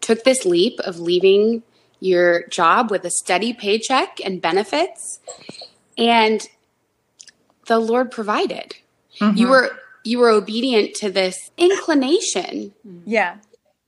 took 0.01 0.25
this 0.25 0.45
leap 0.45 0.79
of 0.81 0.99
leaving 0.99 1.63
your 2.01 2.47
job 2.49 2.91
with 2.91 3.05
a 3.05 3.11
steady 3.11 3.53
paycheck 3.53 4.19
and 4.25 4.41
benefits 4.41 5.21
and 5.99 6.49
the 7.71 7.79
Lord 7.79 8.11
provided. 8.11 8.75
Mm-hmm. 9.21 9.39
You 9.39 9.49
were 9.49 9.71
you 10.03 10.19
were 10.19 10.29
obedient 10.29 10.97
to 10.97 11.09
this 11.09 11.53
inclination. 11.57 12.75
Yeah. 13.07 13.37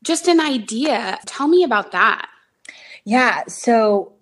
Just 0.04 0.28
an 0.28 0.38
idea. 0.38 1.18
Tell 1.26 1.48
me 1.48 1.64
about 1.64 1.90
that. 1.90 2.28
Yeah, 3.02 3.42
so 3.48 4.12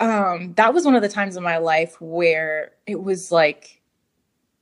um 0.00 0.52
that 0.54 0.74
was 0.74 0.84
one 0.84 0.96
of 0.96 1.02
the 1.02 1.08
times 1.08 1.36
in 1.36 1.44
my 1.44 1.58
life 1.58 2.00
where 2.00 2.72
it 2.88 3.00
was 3.00 3.30
like 3.30 3.80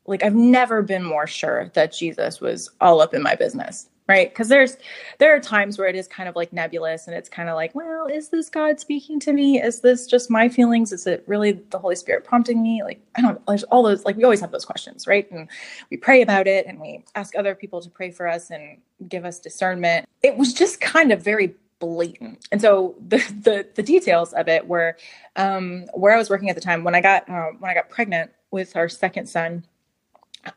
like 0.07 0.23
I've 0.23 0.35
never 0.35 0.83
been 0.83 1.03
more 1.03 1.27
sure 1.27 1.71
that 1.73 1.95
Jesus 1.95 2.39
was 2.39 2.71
all 2.79 3.01
up 3.01 3.15
in 3.15 3.23
my 3.23 3.37
business 3.37 3.89
right? 4.09 4.29
Because 4.29 4.49
there's 4.49 4.77
there 5.19 5.35
are 5.35 5.41
times 5.41 5.79
where 5.79 5.89
it 5.89 5.97
is 5.97 6.07
kind 6.07 6.29
of 6.29 6.37
like 6.37 6.53
nebulous 6.53 7.07
and 7.07 7.17
it's 7.17 7.29
kind 7.29 7.49
of 7.49 7.55
like 7.55 7.75
well 7.75 8.07
is 8.07 8.29
this 8.29 8.49
god 8.49 8.79
speaking 8.81 9.19
to 9.21 9.33
me? 9.33 9.61
Is 9.61 9.81
this 9.81 10.07
just 10.07 10.31
my 10.31 10.49
feelings? 10.49 10.93
Is 10.93 11.07
it 11.07 11.25
really 11.27 11.53
the 11.53 11.79
holy 11.79 11.97
spirit 11.97 12.25
prompting 12.25 12.63
me? 12.63 12.83
Like 12.83 13.01
i 13.17 13.21
don't 13.21 13.41
there's 13.47 13.65
all 13.65 13.83
those 13.83 14.05
like 14.05 14.17
we 14.17 14.25
always 14.25 14.41
have 14.41 14.53
those 14.53 14.65
questions 14.65 15.07
right? 15.07 15.31
And 15.31 15.49
we 15.91 15.97
pray 15.97 16.23
about 16.23 16.47
it 16.47 16.67
and 16.67 16.81
we 16.81 17.05
ask 17.15 17.37
other 17.37 17.55
people 17.55 17.81
to 17.81 17.91
pray 17.91 18.11
for 18.11 18.29
us 18.29 18.51
and 18.51 18.79
give 19.09 19.25
us 19.25 19.39
discernment. 19.39 20.09
It 20.23 20.37
was 20.37 20.55
just 20.55 20.81
kind 20.81 21.13
of 21.13 21.23
very 21.23 21.55
blatant. 21.79 22.47
And 22.53 22.61
so 22.61 22.95
the 23.07 23.19
the, 23.43 23.67
the 23.75 23.83
details 23.83 24.33
of 24.33 24.49
it 24.49 24.67
were 24.67 24.97
um 25.37 25.85
where 25.93 26.15
i 26.15 26.17
was 26.17 26.31
working 26.31 26.49
at 26.49 26.55
the 26.55 26.63
time 26.63 26.85
when 26.85 26.95
i 26.95 27.01
got 27.01 27.29
um, 27.29 27.57
when 27.59 27.71
i 27.71 27.75
got 27.75 27.89
pregnant 27.91 28.31
with 28.51 28.77
our 28.77 28.89
second 28.89 29.29
son 29.29 29.65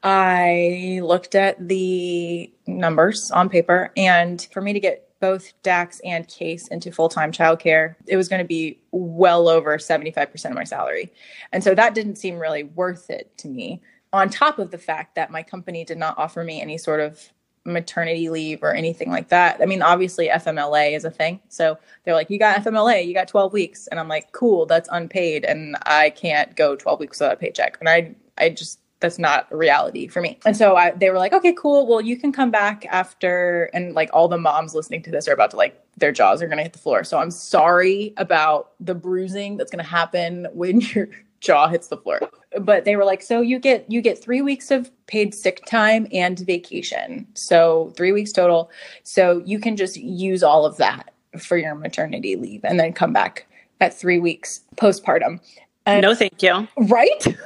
I 0.04 1.00
looked 1.04 1.36
at 1.36 1.68
the 1.68 2.52
numbers 2.68 3.32
on 3.32 3.50
paper, 3.50 3.92
and 3.96 4.48
for 4.52 4.62
me 4.62 4.74
to 4.74 4.80
get 4.80 5.10
both 5.20 5.52
Dax 5.64 6.00
and 6.06 6.28
Case 6.28 6.68
into 6.70 6.92
full 6.92 7.10
time 7.10 7.32
childcare, 7.32 7.96
it 8.08 8.18
was 8.18 8.30
going 8.30 8.42
to 8.42 8.48
be 8.48 8.80
well 8.92 9.50
over 9.50 9.78
75% 9.78 10.46
of 10.46 10.54
my 10.54 10.64
salary. 10.64 11.12
And 11.52 11.64
so 11.64 11.76
that 11.76 11.94
didn't 11.94 12.18
seem 12.18 12.40
really 12.40 12.64
worth 12.64 13.10
it 13.10 13.38
to 13.40 13.48
me. 13.48 13.82
On 14.14 14.30
top 14.30 14.60
of 14.60 14.72
the 14.72 14.78
fact 14.78 15.16
that 15.16 15.30
my 15.30 15.44
company 15.44 15.84
did 15.84 15.98
not 15.98 16.18
offer 16.18 16.44
me 16.44 16.62
any 16.62 16.78
sort 16.78 17.00
of 17.00 17.30
maternity 17.66 18.30
leave 18.30 18.64
or 18.64 18.74
anything 18.74 19.10
like 19.10 19.30
that. 19.30 19.62
I 19.62 19.66
mean, 19.66 19.82
obviously 19.82 20.30
FMLA 20.30 20.96
is 20.96 21.06
a 21.06 21.12
thing. 21.12 21.40
So 21.50 21.78
they're 22.04 22.14
like, 22.14 22.30
you 22.30 22.40
got 22.40 22.64
FMLA, 22.64 23.06
you 23.06 23.14
got 23.14 23.28
12 23.28 23.54
weeks. 23.54 23.88
And 23.88 24.00
I'm 24.00 24.08
like, 24.08 24.32
cool, 24.32 24.66
that's 24.66 24.90
unpaid. 24.92 25.46
And 25.46 25.76
I 25.86 26.10
can't 26.10 26.56
go 26.56 26.76
12 26.76 27.00
weeks 27.00 27.20
without 27.20 27.34
a 27.34 27.38
paycheck. 27.38 27.78
And 27.80 27.90
I, 27.90 28.16
I 28.38 28.50
just, 28.50 28.80
that's 29.00 29.18
not 29.18 29.48
reality 29.56 30.08
for 30.08 30.22
me. 30.22 30.38
And 30.46 30.58
so 30.58 30.76
I, 30.76 30.92
they 30.92 31.10
were 31.10 31.18
like, 31.18 31.34
okay, 31.34 31.54
cool. 31.54 31.88
Well, 31.88 32.02
you 32.02 32.18
can 32.18 32.32
come 32.32 32.52
back 32.52 32.86
after. 32.90 33.70
And 33.74 33.94
like 33.96 34.10
all 34.14 34.28
the 34.28 34.38
moms 34.38 34.76
listening 34.76 35.02
to 35.04 35.12
this 35.12 35.28
are 35.28 35.34
about 35.34 35.52
to 35.52 35.58
like, 35.58 35.82
their 35.98 36.12
jaws 36.12 36.42
are 36.42 36.48
going 36.48 36.58
to 36.58 36.64
hit 36.64 36.74
the 36.74 36.80
floor. 36.80 37.04
So 37.04 37.18
I'm 37.18 37.32
sorry 37.32 38.14
about 38.18 38.72
the 38.80 38.96
bruising 38.96 39.58
that's 39.58 39.72
going 39.72 39.84
to 39.84 39.90
happen 39.90 40.48
when 40.54 40.82
your 40.94 41.10
jaw 41.40 41.68
hits 41.70 41.88
the 41.88 41.98
floor. 41.98 42.20
But 42.60 42.86
they 42.86 42.96
were 42.96 43.06
like, 43.06 43.22
so 43.22 43.42
you 43.42 43.60
get 43.60 43.90
you 43.90 44.02
get 44.02 44.22
three 44.22 44.42
weeks 44.42 44.72
of 44.72 44.90
paid 45.08 45.34
sick 45.34 45.64
time 45.66 46.08
and 46.12 46.40
vacation. 46.40 47.28
So 47.36 47.94
three 47.96 48.12
weeks 48.12 48.32
total. 48.32 48.72
So 49.04 49.42
you 49.46 49.60
can 49.60 49.78
just 49.78 49.98
use 49.98 50.44
all 50.44 50.66
of 50.66 50.78
that 50.78 51.14
for 51.38 51.58
your 51.58 51.76
maternity 51.76 52.36
leave 52.36 52.62
and 52.64 52.80
then 52.80 52.92
come 52.92 53.14
back 53.14 53.46
at 53.80 53.98
three 53.98 54.20
weeks 54.20 54.62
postpartum. 54.76 55.40
And, 55.86 56.02
no, 56.02 56.14
thank 56.14 56.42
you. 56.44 56.68
Right? 56.78 57.38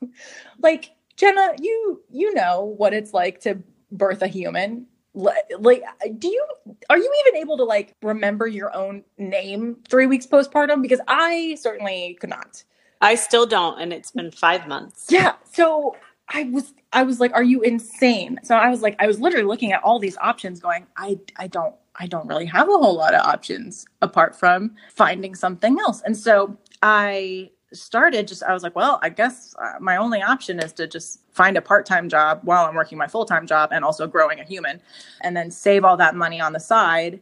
like 0.60 0.90
Jenna, 1.22 1.52
you 1.60 2.02
you 2.10 2.34
know 2.34 2.74
what 2.76 2.92
it's 2.92 3.14
like 3.14 3.38
to 3.42 3.58
birth 3.92 4.22
a 4.22 4.26
human. 4.26 4.86
Like, 5.14 5.84
do 6.18 6.26
you 6.26 6.46
are 6.90 6.98
you 6.98 7.14
even 7.26 7.40
able 7.40 7.56
to 7.58 7.64
like 7.64 7.94
remember 8.02 8.48
your 8.48 8.74
own 8.74 9.04
name 9.18 9.76
three 9.88 10.06
weeks 10.06 10.26
postpartum? 10.26 10.82
Because 10.82 11.00
I 11.06 11.56
certainly 11.60 12.18
could 12.20 12.30
not. 12.30 12.64
I 13.00 13.14
still 13.14 13.46
don't, 13.46 13.80
and 13.80 13.92
it's 13.92 14.10
been 14.10 14.32
five 14.32 14.66
months. 14.66 15.06
Yeah. 15.10 15.34
So 15.52 15.94
I 16.28 16.44
was 16.44 16.74
I 16.92 17.04
was 17.04 17.20
like, 17.20 17.32
are 17.34 17.44
you 17.44 17.62
insane? 17.62 18.40
So 18.42 18.56
I 18.56 18.68
was 18.68 18.82
like, 18.82 18.96
I 18.98 19.06
was 19.06 19.20
literally 19.20 19.46
looking 19.46 19.70
at 19.70 19.80
all 19.84 20.00
these 20.00 20.16
options, 20.16 20.58
going, 20.58 20.88
I 20.96 21.20
I 21.36 21.46
don't 21.46 21.76
I 21.94 22.08
don't 22.08 22.26
really 22.26 22.46
have 22.46 22.68
a 22.68 22.72
whole 22.72 22.96
lot 22.96 23.14
of 23.14 23.24
options 23.24 23.86
apart 24.00 24.34
from 24.34 24.74
finding 24.92 25.36
something 25.36 25.78
else. 25.78 26.02
And 26.04 26.16
so 26.16 26.58
I 26.82 27.50
started 27.72 28.28
just 28.28 28.42
I 28.42 28.52
was 28.52 28.62
like, 28.62 28.76
well, 28.76 28.98
I 29.02 29.08
guess 29.08 29.54
uh, 29.58 29.74
my 29.80 29.96
only 29.96 30.22
option 30.22 30.58
is 30.58 30.72
to 30.74 30.86
just 30.86 31.20
find 31.32 31.56
a 31.56 31.62
part-time 31.62 32.08
job 32.08 32.40
while 32.42 32.66
I'm 32.66 32.74
working 32.74 32.98
my 32.98 33.06
full-time 33.06 33.46
job 33.46 33.70
and 33.72 33.84
also 33.84 34.06
growing 34.06 34.40
a 34.40 34.44
human 34.44 34.80
and 35.22 35.36
then 35.36 35.50
save 35.50 35.84
all 35.84 35.96
that 35.96 36.14
money 36.14 36.40
on 36.40 36.52
the 36.52 36.60
side 36.60 37.20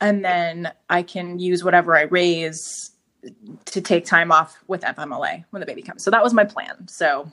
and 0.00 0.24
then 0.24 0.72
I 0.88 1.02
can 1.02 1.38
use 1.38 1.64
whatever 1.64 1.96
I 1.96 2.02
raise 2.02 2.92
to 3.64 3.80
take 3.80 4.04
time 4.04 4.30
off 4.30 4.62
with 4.68 4.82
FMLA 4.82 5.44
when 5.50 5.60
the 5.60 5.66
baby 5.66 5.82
comes. 5.82 6.02
So 6.02 6.10
that 6.10 6.22
was 6.22 6.32
my 6.32 6.44
plan. 6.44 6.86
So 6.86 7.30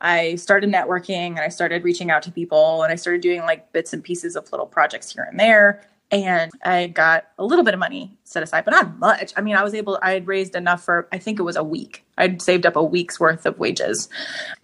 I 0.00 0.36
started 0.36 0.70
networking 0.70 1.30
and 1.30 1.40
I 1.40 1.48
started 1.48 1.84
reaching 1.84 2.10
out 2.10 2.22
to 2.22 2.32
people 2.32 2.82
and 2.82 2.92
I 2.92 2.96
started 2.96 3.20
doing 3.20 3.40
like 3.40 3.72
bits 3.72 3.92
and 3.92 4.02
pieces 4.02 4.36
of 4.36 4.50
little 4.52 4.66
projects 4.66 5.12
here 5.12 5.24
and 5.24 5.38
there. 5.38 5.82
And 6.12 6.50
I 6.64 6.88
got 6.88 7.26
a 7.38 7.44
little 7.44 7.64
bit 7.64 7.74
of 7.74 7.80
money 7.80 8.18
set 8.24 8.42
aside, 8.42 8.64
but 8.64 8.72
not 8.72 8.98
much. 8.98 9.32
I 9.36 9.40
mean, 9.40 9.54
I 9.54 9.62
was 9.62 9.74
able, 9.74 9.98
I 10.02 10.12
had 10.12 10.26
raised 10.26 10.56
enough 10.56 10.82
for, 10.82 11.08
I 11.12 11.18
think 11.18 11.38
it 11.38 11.42
was 11.42 11.56
a 11.56 11.62
week. 11.62 12.04
I'd 12.18 12.42
saved 12.42 12.66
up 12.66 12.76
a 12.76 12.82
week's 12.82 13.20
worth 13.20 13.46
of 13.46 13.58
wages. 13.58 14.08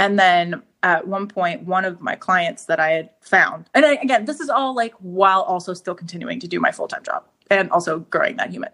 And 0.01 0.19
then 0.19 0.63
at 0.83 1.07
one 1.07 1.29
point, 1.29 1.63
one 1.63 1.85
of 1.85 2.01
my 2.01 2.17
clients 2.17 2.65
that 2.65 2.81
I 2.81 2.91
had 2.91 3.11
found, 3.21 3.71
and 3.75 3.85
I, 3.85 3.95
again, 3.95 4.25
this 4.25 4.41
is 4.41 4.49
all 4.49 4.75
like 4.75 4.95
while 4.99 5.43
also 5.43 5.73
still 5.73 5.95
continuing 5.95 6.41
to 6.41 6.49
do 6.49 6.59
my 6.59 6.73
full 6.73 6.89
time 6.89 7.05
job 7.05 7.25
and 7.49 7.71
also 7.71 8.01
growing 8.01 8.37
that 8.37 8.51
human 8.51 8.71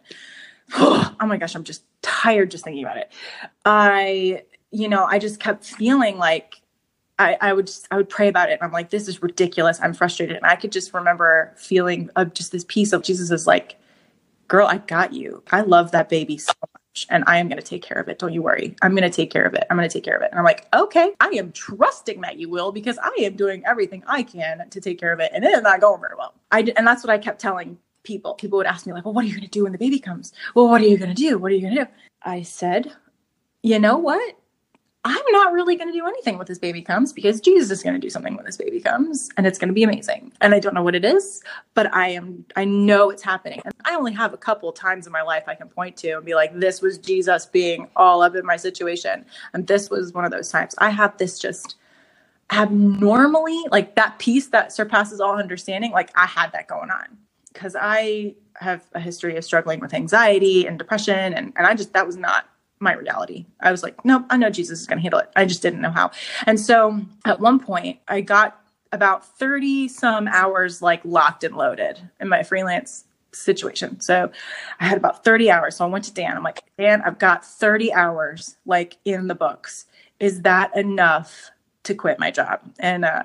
oh 0.78 1.14
my 1.20 1.36
gosh, 1.36 1.54
I'm 1.54 1.64
just 1.64 1.84
tired 2.00 2.50
just 2.50 2.64
thinking 2.64 2.82
about 2.82 2.96
it. 2.96 3.12
I, 3.64 4.44
you 4.70 4.88
know, 4.88 5.04
I 5.04 5.18
just 5.18 5.38
kept 5.38 5.64
feeling 5.64 6.16
like 6.16 6.61
I, 7.22 7.36
I 7.40 7.52
would 7.52 7.66
just, 7.66 7.86
I 7.90 7.96
would 7.96 8.08
pray 8.08 8.28
about 8.28 8.50
it. 8.50 8.54
And 8.54 8.62
I'm 8.62 8.72
like, 8.72 8.90
this 8.90 9.08
is 9.08 9.22
ridiculous. 9.22 9.78
I'm 9.80 9.94
frustrated. 9.94 10.36
And 10.36 10.46
I 10.46 10.56
could 10.56 10.72
just 10.72 10.92
remember 10.92 11.52
feeling 11.56 12.10
of 12.16 12.34
just 12.34 12.52
this 12.52 12.64
peace 12.68 12.92
of 12.92 13.02
Jesus 13.02 13.30
is 13.30 13.46
like, 13.46 13.76
girl, 14.48 14.66
I 14.66 14.78
got 14.78 15.12
you. 15.12 15.42
I 15.50 15.62
love 15.62 15.92
that 15.92 16.08
baby 16.08 16.36
so 16.38 16.52
much. 16.60 17.06
And 17.08 17.24
I 17.26 17.38
am 17.38 17.48
going 17.48 17.60
to 17.60 17.66
take 17.66 17.82
care 17.82 17.98
of 17.98 18.08
it. 18.08 18.18
Don't 18.18 18.34
you 18.34 18.42
worry. 18.42 18.76
I'm 18.82 18.94
going 18.94 19.10
to 19.10 19.16
take 19.16 19.30
care 19.30 19.44
of 19.44 19.54
it. 19.54 19.64
I'm 19.70 19.78
going 19.78 19.88
to 19.88 19.92
take 19.92 20.04
care 20.04 20.16
of 20.16 20.22
it. 20.22 20.28
And 20.30 20.38
I'm 20.38 20.44
like, 20.44 20.66
okay, 20.74 21.12
I 21.20 21.28
am 21.28 21.50
trusting 21.52 22.20
that 22.20 22.38
you 22.38 22.50
will 22.50 22.70
because 22.70 22.98
I 22.98 23.10
am 23.20 23.34
doing 23.34 23.64
everything 23.64 24.02
I 24.06 24.22
can 24.22 24.68
to 24.68 24.80
take 24.80 25.00
care 25.00 25.12
of 25.12 25.20
it. 25.20 25.30
And 25.32 25.42
it 25.42 25.52
is 25.52 25.62
not 25.62 25.80
going 25.80 26.02
very 26.02 26.14
well. 26.18 26.34
I, 26.50 26.70
and 26.76 26.86
that's 26.86 27.02
what 27.02 27.08
I 27.10 27.16
kept 27.16 27.40
telling 27.40 27.78
people. 28.02 28.34
People 28.34 28.58
would 28.58 28.66
ask 28.66 28.86
me, 28.86 28.92
like, 28.92 29.06
well, 29.06 29.14
what 29.14 29.24
are 29.24 29.28
you 29.28 29.32
going 29.32 29.44
to 29.44 29.50
do 29.50 29.62
when 29.62 29.72
the 29.72 29.78
baby 29.78 29.98
comes? 29.98 30.34
Well, 30.54 30.68
what 30.68 30.82
are 30.82 30.86
you 30.86 30.98
going 30.98 31.14
to 31.14 31.14
do? 31.14 31.38
What 31.38 31.50
are 31.50 31.54
you 31.54 31.62
going 31.62 31.76
to 31.76 31.84
do? 31.84 31.90
I 32.22 32.42
said, 32.42 32.92
you 33.62 33.78
know 33.78 33.96
what? 33.96 34.36
I'm 35.04 35.24
not 35.32 35.52
really 35.52 35.74
going 35.74 35.88
to 35.88 35.98
do 35.98 36.06
anything 36.06 36.38
when 36.38 36.46
this 36.46 36.58
baby 36.58 36.80
comes 36.80 37.12
because 37.12 37.40
Jesus 37.40 37.72
is 37.72 37.82
going 37.82 37.94
to 37.94 37.98
do 37.98 38.08
something 38.08 38.36
when 38.36 38.44
this 38.44 38.56
baby 38.56 38.78
comes 38.78 39.30
and 39.36 39.48
it's 39.48 39.58
going 39.58 39.68
to 39.68 39.74
be 39.74 39.82
amazing. 39.82 40.32
And 40.40 40.54
I 40.54 40.60
don't 40.60 40.74
know 40.74 40.82
what 40.82 40.94
it 40.94 41.04
is, 41.04 41.42
but 41.74 41.92
I 41.92 42.10
am, 42.10 42.44
I 42.54 42.64
know 42.64 43.10
it's 43.10 43.22
happening. 43.22 43.60
And 43.64 43.74
I 43.84 43.96
only 43.96 44.12
have 44.12 44.32
a 44.32 44.36
couple 44.36 44.70
times 44.70 45.06
in 45.06 45.12
my 45.12 45.22
life 45.22 45.42
I 45.48 45.56
can 45.56 45.68
point 45.68 45.96
to 45.98 46.12
and 46.12 46.24
be 46.24 46.36
like, 46.36 46.56
this 46.56 46.80
was 46.80 46.98
Jesus 46.98 47.46
being 47.46 47.88
all 47.96 48.22
up 48.22 48.36
in 48.36 48.46
my 48.46 48.56
situation. 48.56 49.26
And 49.52 49.66
this 49.66 49.90
was 49.90 50.12
one 50.12 50.24
of 50.24 50.30
those 50.30 50.50
times. 50.50 50.76
I 50.78 50.90
had 50.90 51.18
this 51.18 51.36
just 51.40 51.74
abnormally, 52.52 53.60
like 53.72 53.96
that 53.96 54.20
peace 54.20 54.48
that 54.48 54.72
surpasses 54.72 55.20
all 55.20 55.36
understanding. 55.36 55.90
Like 55.90 56.10
I 56.14 56.26
had 56.26 56.52
that 56.52 56.68
going 56.68 56.90
on 56.90 57.18
because 57.52 57.74
I 57.78 58.36
have 58.54 58.86
a 58.94 59.00
history 59.00 59.36
of 59.36 59.44
struggling 59.44 59.80
with 59.80 59.94
anxiety 59.94 60.64
and 60.64 60.78
depression. 60.78 61.34
And, 61.34 61.52
and 61.56 61.66
I 61.66 61.74
just, 61.74 61.92
that 61.94 62.06
was 62.06 62.16
not 62.16 62.46
my 62.82 62.94
reality. 62.94 63.46
I 63.60 63.70
was 63.70 63.82
like, 63.82 64.04
nope, 64.04 64.24
I 64.28 64.36
know 64.36 64.50
Jesus 64.50 64.80
is 64.80 64.86
going 64.86 64.98
to 64.98 65.02
handle 65.02 65.20
it. 65.20 65.30
I 65.36 65.44
just 65.44 65.62
didn't 65.62 65.80
know 65.80 65.90
how. 65.90 66.10
And 66.46 66.58
so 66.60 67.00
at 67.24 67.40
one 67.40 67.58
point, 67.58 68.00
I 68.08 68.20
got 68.20 68.60
about 68.92 69.24
30 69.38 69.88
some 69.88 70.28
hours 70.28 70.82
like 70.82 71.00
locked 71.04 71.44
and 71.44 71.56
loaded 71.56 71.98
in 72.20 72.28
my 72.28 72.42
freelance 72.42 73.04
situation. 73.32 74.00
So 74.00 74.30
I 74.78 74.86
had 74.86 74.98
about 74.98 75.24
30 75.24 75.50
hours. 75.50 75.76
So 75.76 75.86
I 75.86 75.88
went 75.88 76.04
to 76.04 76.12
Dan. 76.12 76.36
I'm 76.36 76.42
like, 76.42 76.62
Dan, 76.78 77.00
I've 77.02 77.18
got 77.18 77.44
30 77.44 77.92
hours 77.92 78.56
like 78.66 78.98
in 79.04 79.28
the 79.28 79.34
books. 79.34 79.86
Is 80.20 80.42
that 80.42 80.76
enough 80.76 81.50
to 81.84 81.94
quit 81.94 82.18
my 82.18 82.30
job. 82.30 82.60
And 82.78 83.04
uh, 83.04 83.24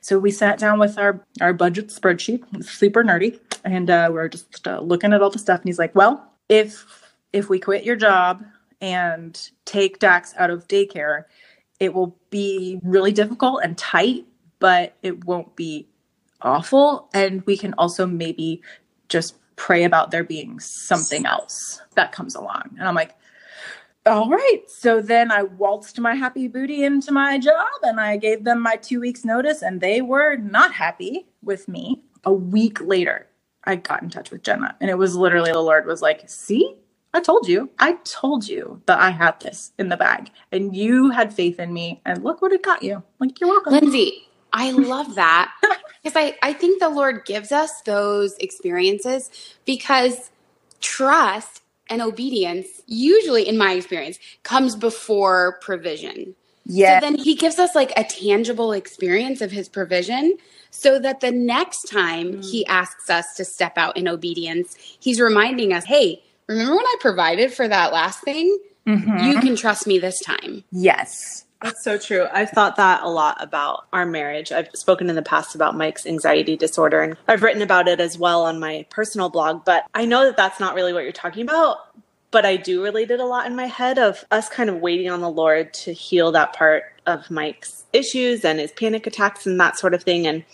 so 0.00 0.18
we 0.18 0.30
sat 0.30 0.58
down 0.58 0.78
with 0.78 0.98
our 0.98 1.24
our 1.40 1.52
budget 1.52 1.88
spreadsheet, 1.88 2.64
super 2.64 3.02
nerdy, 3.02 3.40
and 3.64 3.88
uh, 3.88 4.10
we 4.12 4.18
are 4.18 4.28
just 4.28 4.66
uh, 4.66 4.80
looking 4.80 5.12
at 5.12 5.22
all 5.22 5.30
the 5.30 5.38
stuff. 5.38 5.60
And 5.60 5.68
he's 5.68 5.78
like, 5.78 5.94
"Well, 5.94 6.30
if 6.48 7.14
if 7.32 7.48
we 7.48 7.58
quit 7.58 7.84
your 7.84 7.96
job 7.96 8.44
and 8.84 9.50
take 9.64 9.98
Dax 9.98 10.34
out 10.36 10.50
of 10.50 10.68
daycare, 10.68 11.24
it 11.80 11.94
will 11.94 12.18
be 12.30 12.78
really 12.84 13.12
difficult 13.12 13.62
and 13.64 13.78
tight, 13.78 14.26
but 14.60 14.94
it 15.02 15.24
won't 15.24 15.56
be 15.56 15.88
awful. 16.42 17.08
And 17.14 17.42
we 17.46 17.56
can 17.56 17.74
also 17.78 18.06
maybe 18.06 18.62
just 19.08 19.36
pray 19.56 19.84
about 19.84 20.10
there 20.10 20.24
being 20.24 20.60
something 20.60 21.26
else 21.26 21.80
that 21.94 22.12
comes 22.12 22.34
along." 22.34 22.76
And 22.78 22.86
I'm 22.86 22.94
like 22.94 23.14
all 24.06 24.28
right. 24.28 24.62
So 24.68 25.00
then 25.00 25.32
I 25.32 25.44
waltzed 25.44 25.98
my 26.00 26.14
happy 26.14 26.48
booty 26.48 26.84
into 26.84 27.12
my 27.12 27.38
job 27.38 27.68
and 27.84 28.00
I 28.00 28.18
gave 28.18 28.44
them 28.44 28.60
my 28.60 28.76
two 28.76 29.00
weeks 29.00 29.24
notice 29.24 29.62
and 29.62 29.80
they 29.80 30.02
were 30.02 30.36
not 30.36 30.74
happy 30.74 31.26
with 31.42 31.68
me. 31.68 32.02
A 32.24 32.32
week 32.32 32.80
later, 32.82 33.28
I 33.64 33.76
got 33.76 34.02
in 34.02 34.10
touch 34.10 34.30
with 34.30 34.42
Jenna 34.42 34.76
and 34.80 34.90
it 34.90 34.98
was 34.98 35.16
literally 35.16 35.52
the 35.52 35.60
Lord 35.60 35.86
was 35.86 36.02
like, 36.02 36.28
see, 36.28 36.76
I 37.14 37.20
told 37.20 37.46
you, 37.46 37.70
I 37.78 37.92
told 38.02 38.48
you 38.48 38.82
that 38.86 38.98
I 38.98 39.10
had 39.10 39.38
this 39.38 39.70
in 39.78 39.88
the 39.88 39.96
bag 39.96 40.30
and 40.50 40.74
you 40.74 41.10
had 41.10 41.32
faith 41.32 41.60
in 41.60 41.72
me 41.72 42.00
and 42.04 42.24
look 42.24 42.42
what 42.42 42.52
it 42.52 42.64
got 42.64 42.82
you. 42.82 43.04
Like, 43.20 43.40
you're 43.40 43.48
welcome. 43.48 43.72
Lindsay, 43.72 44.24
I 44.52 44.72
love 44.72 45.14
that 45.14 45.52
because 46.02 46.16
I, 46.16 46.36
I 46.42 46.52
think 46.52 46.80
the 46.80 46.88
Lord 46.88 47.24
gives 47.24 47.52
us 47.52 47.82
those 47.82 48.36
experiences 48.38 49.30
because 49.64 50.32
trust 50.80 51.62
and 51.88 52.02
obedience, 52.02 52.82
usually 52.86 53.46
in 53.46 53.56
my 53.56 53.74
experience, 53.74 54.18
comes 54.42 54.74
before 54.74 55.60
provision. 55.60 56.34
Yeah. 56.66 56.98
So 56.98 57.06
then 57.06 57.14
he 57.16 57.36
gives 57.36 57.60
us 57.60 57.76
like 57.76 57.92
a 57.96 58.02
tangible 58.02 58.72
experience 58.72 59.40
of 59.40 59.52
his 59.52 59.68
provision 59.68 60.36
so 60.70 60.98
that 60.98 61.20
the 61.20 61.30
next 61.30 61.82
time 61.82 62.34
mm. 62.34 62.50
he 62.50 62.66
asks 62.66 63.08
us 63.08 63.34
to 63.36 63.44
step 63.44 63.78
out 63.78 63.96
in 63.96 64.08
obedience, 64.08 64.76
he's 64.98 65.20
reminding 65.20 65.72
us, 65.72 65.84
hey, 65.84 66.24
remember 66.48 66.76
when 66.76 66.86
I 66.86 66.96
provided 67.00 67.52
for 67.52 67.66
that 67.68 67.92
last 67.92 68.20
thing? 68.22 68.58
Mm-hmm. 68.86 69.30
You 69.30 69.40
can 69.40 69.56
trust 69.56 69.86
me 69.86 69.98
this 69.98 70.20
time. 70.20 70.64
Yes. 70.70 71.44
That's 71.62 71.82
so 71.82 71.96
true. 71.96 72.26
I've 72.30 72.50
thought 72.50 72.76
that 72.76 73.02
a 73.02 73.08
lot 73.08 73.42
about 73.42 73.86
our 73.90 74.04
marriage. 74.04 74.52
I've 74.52 74.68
spoken 74.74 75.08
in 75.08 75.16
the 75.16 75.22
past 75.22 75.54
about 75.54 75.74
Mike's 75.74 76.04
anxiety 76.04 76.56
disorder 76.56 77.00
and 77.00 77.16
I've 77.26 77.42
written 77.42 77.62
about 77.62 77.88
it 77.88 78.00
as 78.00 78.18
well 78.18 78.42
on 78.44 78.60
my 78.60 78.84
personal 78.90 79.30
blog, 79.30 79.64
but 79.64 79.84
I 79.94 80.04
know 80.04 80.26
that 80.26 80.36
that's 80.36 80.60
not 80.60 80.74
really 80.74 80.92
what 80.92 81.04
you're 81.04 81.12
talking 81.12 81.42
about. 81.42 81.78
But 82.30 82.44
I 82.44 82.56
do 82.56 82.82
relate 82.82 83.10
it 83.12 83.20
a 83.20 83.24
lot 83.24 83.46
in 83.46 83.56
my 83.56 83.66
head 83.66 83.96
of 83.96 84.24
us 84.30 84.48
kind 84.48 84.68
of 84.68 84.80
waiting 84.80 85.08
on 85.08 85.20
the 85.20 85.30
Lord 85.30 85.72
to 85.74 85.92
heal 85.94 86.32
that 86.32 86.52
part 86.52 86.82
of 87.06 87.30
Mike's 87.30 87.84
issues 87.92 88.44
and 88.44 88.58
his 88.58 88.72
panic 88.72 89.06
attacks 89.06 89.46
and 89.46 89.58
that 89.60 89.78
sort 89.78 89.94
of 89.94 90.02
thing. 90.02 90.26
And 90.26 90.44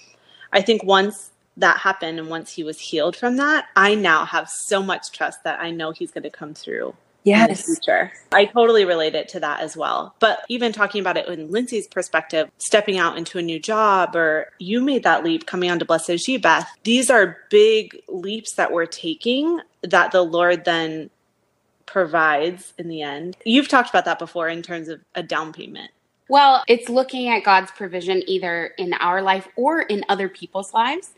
I 0.52 0.60
think 0.60 0.84
once 0.84 1.30
that 1.60 1.78
happened 1.78 2.18
and 2.18 2.28
once 2.28 2.52
he 2.52 2.64
was 2.64 2.78
healed 2.78 3.16
from 3.16 3.36
that, 3.36 3.66
I 3.76 3.94
now 3.94 4.24
have 4.24 4.48
so 4.48 4.82
much 4.82 5.12
trust 5.12 5.44
that 5.44 5.60
I 5.60 5.70
know 5.70 5.92
he's 5.92 6.10
going 6.10 6.24
to 6.24 6.30
come 6.30 6.54
through 6.54 6.94
yes. 7.24 7.48
in 7.48 7.56
the 7.56 7.62
future. 7.62 8.12
I 8.32 8.46
totally 8.46 8.84
relate 8.84 9.14
it 9.14 9.28
to 9.30 9.40
that 9.40 9.60
as 9.60 9.76
well. 9.76 10.14
But 10.18 10.44
even 10.48 10.72
talking 10.72 11.00
about 11.00 11.16
it 11.16 11.28
in 11.28 11.50
Lindsay's 11.50 11.86
perspective, 11.86 12.50
stepping 12.58 12.98
out 12.98 13.16
into 13.16 13.38
a 13.38 13.42
new 13.42 13.58
job, 13.58 14.16
or 14.16 14.50
you 14.58 14.80
made 14.80 15.02
that 15.04 15.24
leap 15.24 15.46
coming 15.46 15.70
onto 15.70 15.84
Blessed 15.84 16.18
She 16.18 16.36
Beth, 16.36 16.68
these 16.84 17.10
are 17.10 17.38
big 17.50 18.00
leaps 18.08 18.54
that 18.54 18.72
we're 18.72 18.86
taking 18.86 19.60
that 19.82 20.12
the 20.12 20.22
Lord 20.22 20.64
then 20.64 21.10
provides 21.86 22.72
in 22.78 22.88
the 22.88 23.02
end. 23.02 23.36
You've 23.44 23.68
talked 23.68 23.90
about 23.90 24.04
that 24.04 24.18
before 24.18 24.48
in 24.48 24.62
terms 24.62 24.88
of 24.88 25.00
a 25.14 25.22
down 25.22 25.52
payment. 25.52 25.90
Well, 26.28 26.62
it's 26.68 26.88
looking 26.88 27.28
at 27.28 27.42
God's 27.42 27.72
provision 27.72 28.22
either 28.28 28.66
in 28.78 28.92
our 28.94 29.20
life 29.20 29.48
or 29.56 29.82
in 29.82 30.04
other 30.08 30.28
people's 30.28 30.72
lives. 30.72 31.10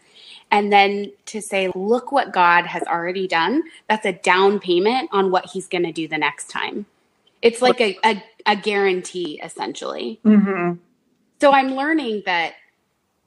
And 0.52 0.70
then 0.70 1.10
to 1.26 1.40
say, 1.40 1.72
look 1.74 2.12
what 2.12 2.32
God 2.32 2.66
has 2.66 2.82
already 2.82 3.26
done, 3.26 3.62
that's 3.88 4.04
a 4.04 4.12
down 4.12 4.60
payment 4.60 5.08
on 5.10 5.30
what 5.30 5.46
he's 5.46 5.66
going 5.66 5.84
to 5.84 5.92
do 5.92 6.06
the 6.06 6.18
next 6.18 6.50
time. 6.50 6.84
It's 7.40 7.62
like 7.62 7.80
a, 7.80 7.98
a, 8.04 8.22
a 8.46 8.54
guarantee, 8.54 9.40
essentially. 9.42 10.20
Mm-hmm. 10.24 10.74
So 11.40 11.52
I'm 11.52 11.74
learning 11.74 12.22
that 12.26 12.52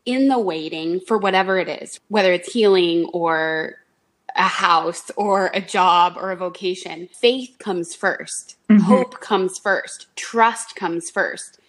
in 0.05 0.27
the 0.27 0.38
waiting 0.38 1.00
for 1.00 1.17
whatever 1.17 1.58
it 1.58 1.67
is, 1.67 2.00
whether 2.10 2.32
it's 2.32 2.53
healing 2.53 3.05
or 3.12 3.79
a 4.36 4.44
house 4.44 5.10
or 5.17 5.50
a 5.53 5.62
job 5.62 6.17
or 6.17 6.32
a 6.32 6.36
vocation, 6.36 7.10
faith 7.12 7.55
comes 7.58 7.98
1st 7.98 8.55
mm-hmm. 8.70 8.77
Hope 8.77 9.20
comes 9.20 9.58
first. 9.58 10.08
Trust 10.15 10.75
comes 10.75 11.10
first. 11.10 11.60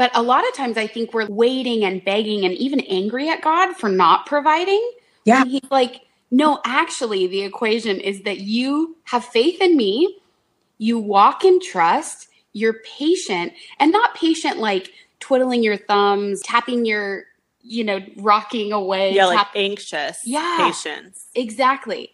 But 0.00 0.16
a 0.16 0.22
lot 0.22 0.48
of 0.48 0.54
times 0.54 0.78
I 0.78 0.86
think 0.86 1.12
we're 1.12 1.26
waiting 1.26 1.84
and 1.84 2.02
begging 2.02 2.46
and 2.46 2.54
even 2.54 2.80
angry 2.88 3.28
at 3.28 3.42
God 3.42 3.74
for 3.76 3.90
not 3.90 4.24
providing. 4.24 4.82
Yeah. 5.26 5.42
And 5.42 5.50
he's 5.50 5.70
like, 5.70 6.00
no, 6.30 6.58
actually, 6.64 7.26
the 7.26 7.42
equation 7.42 8.00
is 8.00 8.22
that 8.22 8.38
you 8.38 8.96
have 9.04 9.26
faith 9.26 9.60
in 9.60 9.76
me, 9.76 10.16
you 10.78 10.98
walk 10.98 11.44
in 11.44 11.60
trust, 11.60 12.28
you're 12.54 12.80
patient, 12.98 13.52
and 13.78 13.92
not 13.92 14.14
patient 14.14 14.56
like 14.56 14.90
twiddling 15.18 15.62
your 15.62 15.76
thumbs, 15.76 16.40
tapping 16.40 16.86
your 16.86 17.24
you 17.62 17.84
know, 17.84 18.00
rocking 18.16 18.72
away. 18.72 19.12
Yeah, 19.12 19.26
like 19.26 19.48
anxious 19.54 20.22
yeah, 20.24 20.56
patience. 20.60 21.26
Exactly. 21.34 22.10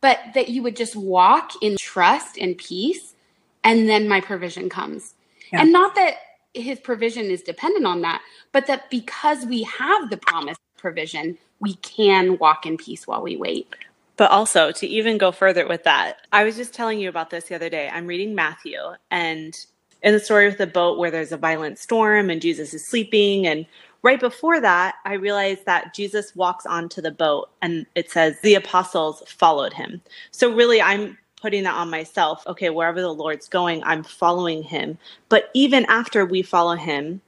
But 0.00 0.18
that 0.34 0.48
you 0.48 0.64
would 0.64 0.74
just 0.74 0.96
walk 0.96 1.52
in 1.62 1.76
trust 1.78 2.36
and 2.36 2.58
peace, 2.58 3.14
and 3.62 3.88
then 3.88 4.08
my 4.08 4.20
provision 4.20 4.68
comes. 4.68 5.14
Yeah. 5.52 5.62
And 5.62 5.70
not 5.70 5.94
that 5.94 6.14
his 6.54 6.80
provision 6.80 7.26
is 7.26 7.42
dependent 7.42 7.86
on 7.86 8.02
that, 8.02 8.22
but 8.52 8.66
that 8.66 8.90
because 8.90 9.44
we 9.46 9.62
have 9.64 10.10
the 10.10 10.16
promised 10.16 10.60
provision, 10.76 11.38
we 11.60 11.74
can 11.74 12.38
walk 12.38 12.66
in 12.66 12.76
peace 12.76 13.06
while 13.06 13.22
we 13.22 13.36
wait. 13.36 13.68
But 14.16 14.30
also, 14.30 14.72
to 14.72 14.86
even 14.86 15.16
go 15.16 15.30
further 15.30 15.66
with 15.66 15.84
that, 15.84 16.18
I 16.32 16.44
was 16.44 16.56
just 16.56 16.74
telling 16.74 16.98
you 16.98 17.08
about 17.08 17.30
this 17.30 17.44
the 17.44 17.54
other 17.54 17.68
day. 17.68 17.88
I'm 17.92 18.06
reading 18.06 18.34
Matthew, 18.34 18.78
and 19.10 19.54
in 20.02 20.12
the 20.12 20.20
story 20.20 20.46
with 20.46 20.58
the 20.58 20.66
boat 20.66 20.98
where 20.98 21.10
there's 21.10 21.32
a 21.32 21.36
violent 21.36 21.78
storm 21.78 22.30
and 22.30 22.40
Jesus 22.40 22.74
is 22.74 22.88
sleeping, 22.88 23.46
and 23.46 23.64
right 24.02 24.18
before 24.18 24.60
that, 24.60 24.96
I 25.04 25.14
realized 25.14 25.66
that 25.66 25.94
Jesus 25.94 26.34
walks 26.34 26.66
onto 26.66 27.00
the 27.00 27.10
boat 27.10 27.50
and 27.62 27.86
it 27.94 28.10
says 28.10 28.40
the 28.40 28.54
apostles 28.54 29.22
followed 29.26 29.72
him. 29.72 30.00
So 30.30 30.52
really, 30.52 30.80
I'm 30.80 31.18
putting 31.40 31.64
that 31.64 31.74
on 31.74 31.90
myself. 31.90 32.46
Okay, 32.46 32.70
wherever 32.70 33.00
the 33.00 33.12
Lord's 33.12 33.48
going, 33.48 33.82
I'm 33.84 34.02
following 34.02 34.62
him. 34.62 34.98
But 35.28 35.50
even 35.54 35.84
after 35.86 36.24
we 36.24 36.42
follow 36.42 36.74
him, 36.74 37.20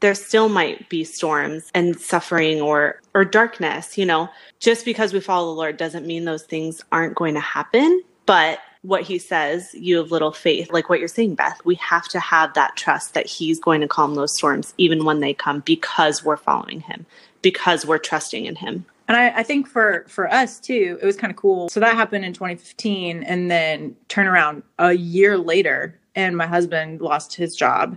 there 0.00 0.14
still 0.14 0.48
might 0.48 0.88
be 0.88 1.04
storms 1.04 1.70
and 1.74 1.98
suffering 1.98 2.60
or 2.60 3.00
or 3.14 3.24
darkness, 3.24 3.96
you 3.96 4.04
know. 4.04 4.28
Just 4.60 4.84
because 4.84 5.12
we 5.12 5.20
follow 5.20 5.46
the 5.46 5.58
Lord 5.58 5.76
doesn't 5.76 6.06
mean 6.06 6.24
those 6.24 6.44
things 6.44 6.84
aren't 6.92 7.14
going 7.14 7.34
to 7.34 7.40
happen, 7.40 8.02
but 8.26 8.58
what 8.82 9.02
he 9.02 9.18
says, 9.18 9.74
you 9.74 9.96
have 9.96 10.12
little 10.12 10.30
faith, 10.32 10.70
like 10.72 10.88
what 10.88 11.00
you're 11.00 11.08
saying, 11.08 11.34
Beth. 11.34 11.60
We 11.64 11.74
have 11.76 12.06
to 12.08 12.20
have 12.20 12.54
that 12.54 12.76
trust 12.76 13.14
that 13.14 13.26
he's 13.26 13.58
going 13.58 13.80
to 13.80 13.88
calm 13.88 14.14
those 14.14 14.36
storms 14.36 14.74
even 14.78 15.04
when 15.04 15.20
they 15.20 15.34
come 15.34 15.60
because 15.60 16.24
we're 16.24 16.36
following 16.36 16.80
him, 16.80 17.04
because 17.42 17.84
we're 17.84 17.98
trusting 17.98 18.46
in 18.46 18.54
him. 18.54 18.86
And 19.08 19.16
I, 19.16 19.38
I, 19.38 19.42
think 19.42 19.68
for 19.68 20.04
for 20.08 20.32
us 20.32 20.58
too, 20.58 20.98
it 21.00 21.06
was 21.06 21.16
kind 21.16 21.30
of 21.30 21.36
cool. 21.36 21.68
So 21.68 21.80
that 21.80 21.94
happened 21.94 22.24
in 22.24 22.32
2015, 22.32 23.22
and 23.22 23.50
then 23.50 23.94
turn 24.08 24.26
around 24.26 24.62
a 24.78 24.92
year 24.92 25.38
later, 25.38 25.98
and 26.14 26.36
my 26.36 26.46
husband 26.46 27.00
lost 27.00 27.34
his 27.34 27.54
job, 27.54 27.96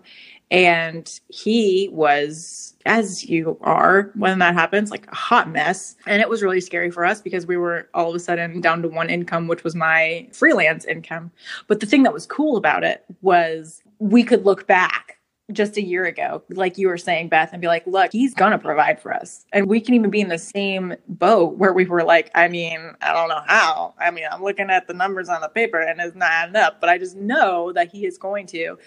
and 0.52 1.20
he 1.30 1.90
was, 1.92 2.76
as 2.86 3.26
you 3.26 3.58
are 3.62 4.12
when 4.16 4.40
that 4.40 4.56
happens, 4.56 4.90
like 4.90 5.08
a 5.12 5.16
hot 5.16 5.50
mess. 5.50 5.96
And 6.08 6.22
it 6.22 6.30
was 6.30 6.42
really 6.42 6.62
scary 6.62 6.90
for 6.90 7.06
us 7.06 7.22
because 7.22 7.46
we 7.46 7.58
were 7.58 7.88
all 7.94 8.10
of 8.10 8.16
a 8.16 8.20
sudden 8.20 8.60
down 8.62 8.82
to 8.82 8.88
one 8.88 9.10
income, 9.10 9.48
which 9.48 9.64
was 9.64 9.76
my 9.76 10.28
freelance 10.32 10.86
income. 10.86 11.32
But 11.68 11.80
the 11.80 11.86
thing 11.86 12.04
that 12.04 12.14
was 12.14 12.26
cool 12.26 12.58
about 12.58 12.84
it 12.84 13.06
was 13.22 13.84
we 14.00 14.24
could 14.24 14.46
look 14.46 14.66
back 14.66 15.19
just 15.52 15.78
a 15.78 15.84
year 15.84 16.06
ago, 16.06 16.44
like 16.50 16.78
you 16.78 16.88
were 16.88 16.98
saying, 16.98 17.30
Beth, 17.30 17.50
and 17.52 17.62
be 17.62 17.68
like, 17.68 17.86
look, 17.88 18.12
he's 18.12 18.34
going 18.34 18.52
to 18.52 18.58
provide 18.60 19.02
for 19.02 19.14
us. 19.14 19.46
And 19.52 19.68
we 19.68 19.82
can 19.82 19.96
even 19.96 20.10
be 20.10 20.22
in 20.22 20.30
the 20.30 20.38
same 20.38 20.96
boat 21.08 21.58
where 21.58 21.74
we 21.74 21.86
were 21.86 22.04
like, 22.04 22.30
I 22.36 22.48
mean, 22.48 22.94
I 23.02 23.14
don't 23.14 23.30
know 23.30 23.42
how. 23.48 23.94
I 24.00 24.12
mean, 24.12 24.26
I'm 24.32 24.44
looking 24.44 24.70
at 24.70 24.88
the 24.88 24.94
numbers 24.94 25.30
on 25.30 25.42
the 25.42 25.50
paper 25.50 25.80
and 25.80 26.00
it's 26.00 26.16
not 26.16 26.30
adding 26.30 26.56
up, 26.56 26.80
but 26.80 26.90
I 26.90 26.98
just 26.98 27.16
know 27.16 27.72
that 27.74 27.92
he 27.92 28.06
is 28.06 28.18
going 28.18 28.46
to. 28.48 28.78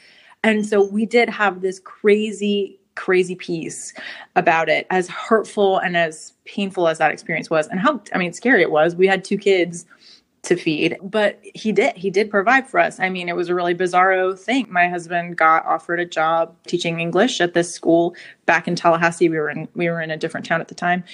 And 0.44 0.66
so 0.66 0.84
we 0.84 1.06
did 1.06 1.28
have 1.28 1.62
this 1.62 1.78
crazy, 1.80 2.78
crazy 2.94 3.34
peace 3.34 3.94
about 4.36 4.68
it, 4.68 4.86
as 4.90 5.08
hurtful 5.08 5.78
and 5.78 5.96
as 5.96 6.32
painful 6.44 6.88
as 6.88 6.98
that 6.98 7.12
experience 7.12 7.48
was, 7.48 7.68
and 7.68 7.80
how, 7.80 8.02
I 8.12 8.18
mean, 8.18 8.32
scary 8.32 8.62
it 8.62 8.70
was. 8.70 8.96
We 8.96 9.06
had 9.06 9.24
two 9.24 9.38
kids 9.38 9.86
to 10.42 10.56
feed, 10.56 10.98
but 11.02 11.38
he 11.54 11.70
did. 11.70 11.96
He 11.96 12.10
did 12.10 12.28
provide 12.28 12.68
for 12.68 12.80
us. 12.80 12.98
I 12.98 13.08
mean, 13.08 13.28
it 13.28 13.36
was 13.36 13.48
a 13.48 13.54
really 13.54 13.76
bizarro 13.76 14.36
thing. 14.36 14.66
My 14.68 14.88
husband 14.88 15.36
got 15.36 15.64
offered 15.64 16.00
a 16.00 16.04
job 16.04 16.56
teaching 16.66 16.98
English 16.98 17.40
at 17.40 17.54
this 17.54 17.72
school 17.72 18.16
back 18.44 18.66
in 18.66 18.74
Tallahassee. 18.74 19.28
We 19.28 19.38
were 19.38 19.50
in 19.50 19.68
we 19.74 19.88
were 19.88 20.00
in 20.00 20.10
a 20.10 20.16
different 20.16 20.44
town 20.44 20.60
at 20.60 20.66
the 20.66 20.74
time, 20.74 21.04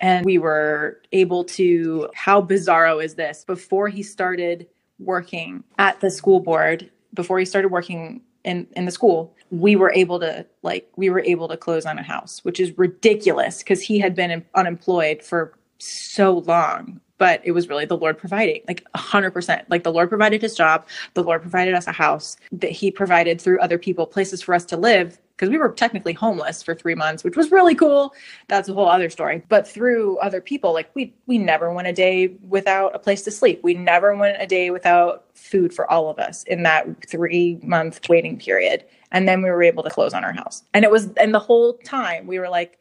and 0.00 0.24
we 0.24 0.38
were 0.38 1.00
able 1.12 1.44
to. 1.44 2.08
How 2.14 2.40
bizarro 2.40 3.04
is 3.04 3.14
this? 3.14 3.44
Before 3.44 3.88
he 3.88 4.02
started 4.02 4.66
working 4.98 5.64
at 5.78 6.00
the 6.00 6.10
school 6.10 6.40
board, 6.40 6.90
before 7.12 7.38
he 7.38 7.44
started 7.44 7.68
working 7.68 8.22
in 8.44 8.66
in 8.74 8.86
the 8.86 8.90
school 8.90 9.34
we 9.50 9.74
were 9.74 9.92
able 9.94 10.20
to 10.20 10.46
like 10.62 10.88
we 10.96 11.10
were 11.10 11.20
able 11.20 11.48
to 11.48 11.56
close 11.56 11.84
on 11.84 11.98
a 11.98 12.02
house 12.02 12.44
which 12.44 12.60
is 12.60 12.76
ridiculous 12.78 13.58
because 13.58 13.82
he 13.82 13.98
had 13.98 14.14
been 14.14 14.44
unemployed 14.54 15.22
for 15.22 15.52
so 15.78 16.38
long 16.38 17.00
but 17.18 17.40
it 17.44 17.52
was 17.52 17.68
really 17.68 17.84
the 17.84 17.96
lord 17.96 18.16
providing 18.16 18.62
like 18.66 18.86
100% 18.94 19.64
like 19.68 19.82
the 19.82 19.92
lord 19.92 20.08
provided 20.08 20.40
his 20.40 20.54
job 20.54 20.86
the 21.14 21.22
lord 21.22 21.42
provided 21.42 21.74
us 21.74 21.86
a 21.86 21.92
house 21.92 22.36
that 22.52 22.70
he 22.70 22.90
provided 22.90 23.40
through 23.40 23.60
other 23.60 23.78
people 23.78 24.06
places 24.06 24.40
for 24.42 24.54
us 24.54 24.64
to 24.64 24.76
live 24.76 25.18
because 25.38 25.50
we 25.50 25.58
were 25.58 25.68
technically 25.68 26.12
homeless 26.12 26.64
for 26.64 26.74
three 26.74 26.96
months, 26.96 27.22
which 27.22 27.36
was 27.36 27.52
really 27.52 27.74
cool. 27.74 28.12
That's 28.48 28.68
a 28.68 28.74
whole 28.74 28.88
other 28.88 29.08
story. 29.08 29.42
But 29.48 29.68
through 29.68 30.18
other 30.18 30.40
people, 30.40 30.72
like 30.72 30.90
we 30.94 31.14
we 31.26 31.38
never 31.38 31.72
went 31.72 31.86
a 31.86 31.92
day 31.92 32.34
without 32.48 32.94
a 32.94 32.98
place 32.98 33.22
to 33.22 33.30
sleep. 33.30 33.60
We 33.62 33.74
never 33.74 34.16
went 34.16 34.42
a 34.42 34.46
day 34.46 34.70
without 34.70 35.26
food 35.34 35.72
for 35.72 35.88
all 35.90 36.10
of 36.10 36.18
us 36.18 36.42
in 36.44 36.64
that 36.64 36.86
three 37.06 37.60
month 37.62 38.00
waiting 38.08 38.38
period. 38.38 38.84
And 39.12 39.28
then 39.28 39.40
we 39.40 39.48
were 39.48 39.62
able 39.62 39.84
to 39.84 39.90
close 39.90 40.12
on 40.12 40.24
our 40.24 40.32
house. 40.32 40.64
And 40.74 40.84
it 40.84 40.90
was 40.90 41.12
and 41.14 41.32
the 41.32 41.38
whole 41.38 41.74
time 41.78 42.26
we 42.26 42.40
were 42.40 42.48
like, 42.48 42.77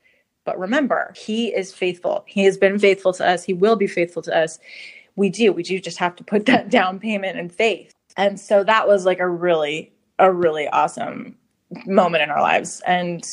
but 0.48 0.58
remember, 0.58 1.14
he 1.14 1.54
is 1.54 1.74
faithful. 1.74 2.24
He 2.26 2.46
has 2.46 2.58
been 2.58 2.80
faithful 2.80 3.12
to 3.12 3.28
us. 3.28 3.44
He 3.44 3.52
will 3.52 3.76
be 3.76 3.86
faithful 3.86 4.22
to 4.22 4.36
us. 4.36 4.60
We 5.18 5.30
do. 5.30 5.52
We 5.52 5.62
do 5.62 5.78
just 5.78 5.98
have 5.98 6.16
to 6.16 6.24
put 6.24 6.46
that 6.46 6.70
down 6.78 7.02
payment 7.02 7.38
in 7.38 7.50
faith. 7.50 7.94
And 8.16 8.40
so 8.40 8.64
that 8.64 8.88
was 8.88 9.06
like 9.06 9.20
a 9.20 9.28
really, 9.28 9.92
a 10.20 10.32
really 10.32 10.70
awesome 10.70 11.36
moment 11.86 12.24
in 12.24 12.30
our 12.30 12.42
lives 12.42 12.82
and 12.88 13.30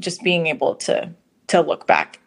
just 0.00 0.24
being 0.24 0.48
able 0.48 0.74
to 0.74 1.08
to 1.48 1.60
look 1.60 1.86
back. 1.86 2.20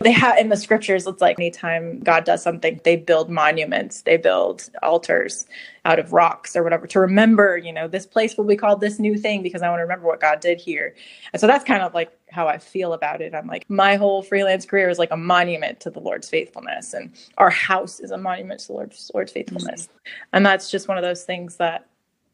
They 0.00 0.12
have 0.12 0.38
in 0.38 0.48
the 0.48 0.56
scriptures, 0.56 1.06
it's 1.06 1.20
like 1.20 1.38
anytime 1.38 2.00
God 2.00 2.24
does 2.24 2.42
something, 2.42 2.80
they 2.84 2.96
build 2.96 3.30
monuments, 3.30 4.02
they 4.02 4.16
build 4.16 4.68
altars 4.82 5.46
out 5.84 5.98
of 5.98 6.12
rocks 6.12 6.54
or 6.54 6.62
whatever 6.62 6.86
to 6.86 7.00
remember, 7.00 7.56
you 7.56 7.72
know, 7.72 7.88
this 7.88 8.06
place 8.06 8.36
will 8.36 8.44
be 8.44 8.56
called 8.56 8.80
this 8.80 8.98
new 8.98 9.16
thing 9.16 9.42
because 9.42 9.62
I 9.62 9.68
want 9.68 9.78
to 9.78 9.84
remember 9.84 10.06
what 10.06 10.20
God 10.20 10.40
did 10.40 10.60
here. 10.60 10.94
And 11.32 11.40
so 11.40 11.46
that's 11.46 11.64
kind 11.64 11.82
of 11.82 11.94
like 11.94 12.16
how 12.28 12.46
I 12.46 12.58
feel 12.58 12.92
about 12.92 13.20
it. 13.20 13.34
I'm 13.34 13.46
like, 13.46 13.68
my 13.68 13.96
whole 13.96 14.22
freelance 14.22 14.66
career 14.66 14.88
is 14.88 14.98
like 14.98 15.10
a 15.10 15.16
monument 15.16 15.80
to 15.80 15.90
the 15.90 16.00
Lord's 16.00 16.28
faithfulness, 16.28 16.94
and 16.94 17.12
our 17.38 17.50
house 17.50 17.98
is 17.98 18.10
a 18.10 18.18
monument 18.18 18.60
to 18.60 18.66
the 18.68 18.72
Lord's, 18.74 19.10
Lord's 19.14 19.32
faithfulness. 19.32 19.86
Mm-hmm. 19.86 20.28
And 20.34 20.46
that's 20.46 20.70
just 20.70 20.86
one 20.86 20.98
of 20.98 21.02
those 21.02 21.24
things 21.24 21.56
that 21.56 21.86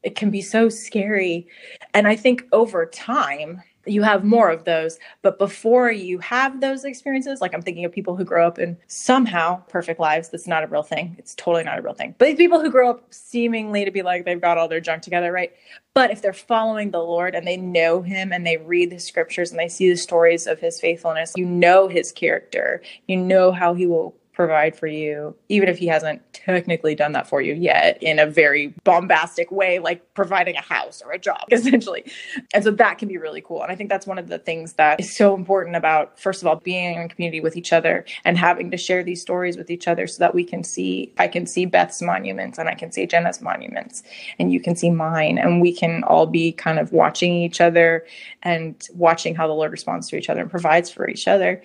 it 0.03 0.15
can 0.15 0.29
be 0.29 0.41
so 0.41 0.69
scary. 0.69 1.47
And 1.93 2.07
I 2.07 2.15
think 2.15 2.43
over 2.51 2.85
time, 2.85 3.63
you 3.87 4.03
have 4.03 4.23
more 4.23 4.49
of 4.49 4.65
those. 4.65 4.99
But 5.21 5.39
before 5.39 5.91
you 5.91 6.19
have 6.19 6.61
those 6.61 6.83
experiences, 6.83 7.41
like 7.41 7.53
I'm 7.53 7.61
thinking 7.61 7.85
of 7.85 7.91
people 7.91 8.15
who 8.15 8.23
grow 8.23 8.45
up 8.45 8.59
in 8.59 8.77
somehow 8.87 9.61
perfect 9.69 9.99
lives. 9.99 10.29
That's 10.29 10.47
not 10.47 10.63
a 10.63 10.67
real 10.67 10.83
thing. 10.83 11.15
It's 11.17 11.35
totally 11.35 11.63
not 11.63 11.79
a 11.79 11.81
real 11.81 11.93
thing. 11.93 12.15
But 12.17 12.37
people 12.37 12.61
who 12.61 12.69
grow 12.69 12.89
up 12.89 13.13
seemingly 13.13 13.85
to 13.85 13.91
be 13.91 14.01
like 14.01 14.25
they've 14.25 14.41
got 14.41 14.57
all 14.57 14.67
their 14.67 14.81
junk 14.81 15.03
together, 15.03 15.31
right? 15.31 15.53
But 15.93 16.11
if 16.11 16.21
they're 16.21 16.33
following 16.33 16.91
the 16.91 16.99
Lord 16.99 17.33
and 17.33 17.47
they 17.47 17.57
know 17.57 18.01
Him 18.01 18.31
and 18.31 18.45
they 18.45 18.57
read 18.57 18.91
the 18.91 18.99
scriptures 18.99 19.51
and 19.51 19.59
they 19.59 19.69
see 19.69 19.89
the 19.89 19.97
stories 19.97 20.45
of 20.45 20.59
His 20.59 20.79
faithfulness, 20.79 21.33
you 21.35 21.45
know 21.45 21.87
His 21.87 22.11
character, 22.11 22.81
you 23.07 23.17
know 23.17 23.51
how 23.51 23.73
He 23.73 23.87
will 23.87 24.15
provide 24.37 24.75
for 24.75 24.85
you, 24.85 25.35
even 25.49 25.67
if 25.67 25.79
he 25.79 25.87
hasn't 25.87 26.21
technically 26.31 26.93
done 26.93 27.11
that 27.11 27.27
for 27.27 27.41
you 27.41 27.55
yet 27.55 27.97
in 28.03 28.19
a 28.19 28.25
very 28.27 28.67
bombastic 28.83 29.51
way, 29.51 29.79
like 29.79 30.13
providing 30.13 30.55
a 30.55 30.61
house 30.61 31.01
or 31.03 31.11
a 31.11 31.17
job, 31.17 31.41
essentially. 31.51 32.05
And 32.53 32.63
so 32.63 32.69
that 32.69 32.99
can 32.99 33.07
be 33.07 33.17
really 33.17 33.41
cool. 33.41 33.63
And 33.63 33.71
I 33.71 33.75
think 33.75 33.89
that's 33.89 34.05
one 34.05 34.19
of 34.19 34.27
the 34.27 34.37
things 34.37 34.73
that 34.73 34.99
is 34.99 35.13
so 35.13 35.33
important 35.33 35.75
about, 35.75 36.19
first 36.19 36.43
of 36.43 36.47
all, 36.47 36.57
being 36.57 37.01
in 37.01 37.09
community 37.09 37.39
with 37.39 37.57
each 37.57 37.73
other 37.73 38.05
and 38.25 38.37
having 38.37 38.69
to 38.69 38.77
share 38.77 39.03
these 39.03 39.23
stories 39.23 39.57
with 39.57 39.71
each 39.71 39.87
other 39.87 40.05
so 40.05 40.19
that 40.19 40.35
we 40.35 40.43
can 40.43 40.63
see, 40.63 41.11
I 41.17 41.27
can 41.27 41.47
see 41.47 41.65
Beth's 41.65 42.03
monuments 42.03 42.59
and 42.59 42.69
I 42.69 42.75
can 42.75 42.91
see 42.91 43.07
Jenna's 43.07 43.41
monuments 43.41 44.03
and 44.37 44.53
you 44.53 44.59
can 44.59 44.75
see 44.75 44.91
mine. 44.91 45.39
And 45.39 45.61
we 45.61 45.73
can 45.73 46.03
all 46.03 46.27
be 46.27 46.51
kind 46.51 46.77
of 46.77 46.93
watching 46.93 47.33
each 47.33 47.59
other 47.59 48.05
and 48.43 48.87
watching 48.93 49.33
how 49.33 49.47
the 49.47 49.53
Lord 49.53 49.71
responds 49.71 50.07
to 50.09 50.15
each 50.15 50.29
other 50.29 50.41
and 50.41 50.51
provides 50.51 50.91
for 50.91 51.09
each 51.09 51.27
other. 51.27 51.63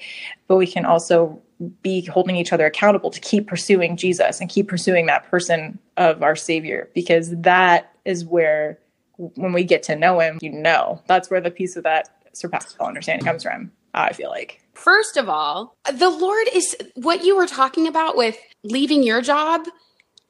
But 0.49 0.57
we 0.57 0.67
can 0.67 0.87
also 0.87 1.39
be 1.83 2.05
holding 2.07 2.37
each 2.37 2.53
other 2.53 2.66
accountable 2.66 3.11
to 3.11 3.20
keep 3.20 3.46
pursuing 3.46 3.96
Jesus 3.96 4.40
and 4.40 4.48
keep 4.48 4.68
pursuing 4.68 5.07
that 5.07 5.29
person 5.31 5.79
of 5.96 6.22
our 6.22 6.37
Savior 6.37 6.88
because 6.94 7.31
that 7.42 7.92
is 8.05 8.25
where, 8.25 8.79
when 9.16 9.53
we 9.53 9.64
get 9.64 9.83
to 9.85 9.96
know 9.96 10.20
Him, 10.20 10.38
you 10.40 10.51
know, 10.51 11.01
that's 11.07 11.31
where 11.31 11.40
the 11.40 11.51
peace 11.51 11.77
of 11.77 11.85
that 11.85 12.09
surpasses 12.33 12.77
all 12.81 12.88
understanding 12.88 13.25
comes 13.25 13.42
from. 13.42 13.70
I 13.94 14.12
feel 14.12 14.31
like. 14.31 14.61
First 14.72 15.18
of 15.18 15.29
all, 15.29 15.75
the 15.92 16.09
Lord 16.09 16.46
is 16.55 16.75
what 16.94 17.25
you 17.25 17.37
were 17.37 17.46
talking 17.46 17.87
about 17.87 18.16
with 18.16 18.38
leaving 18.64 19.03
your 19.03 19.20
job 19.20 19.66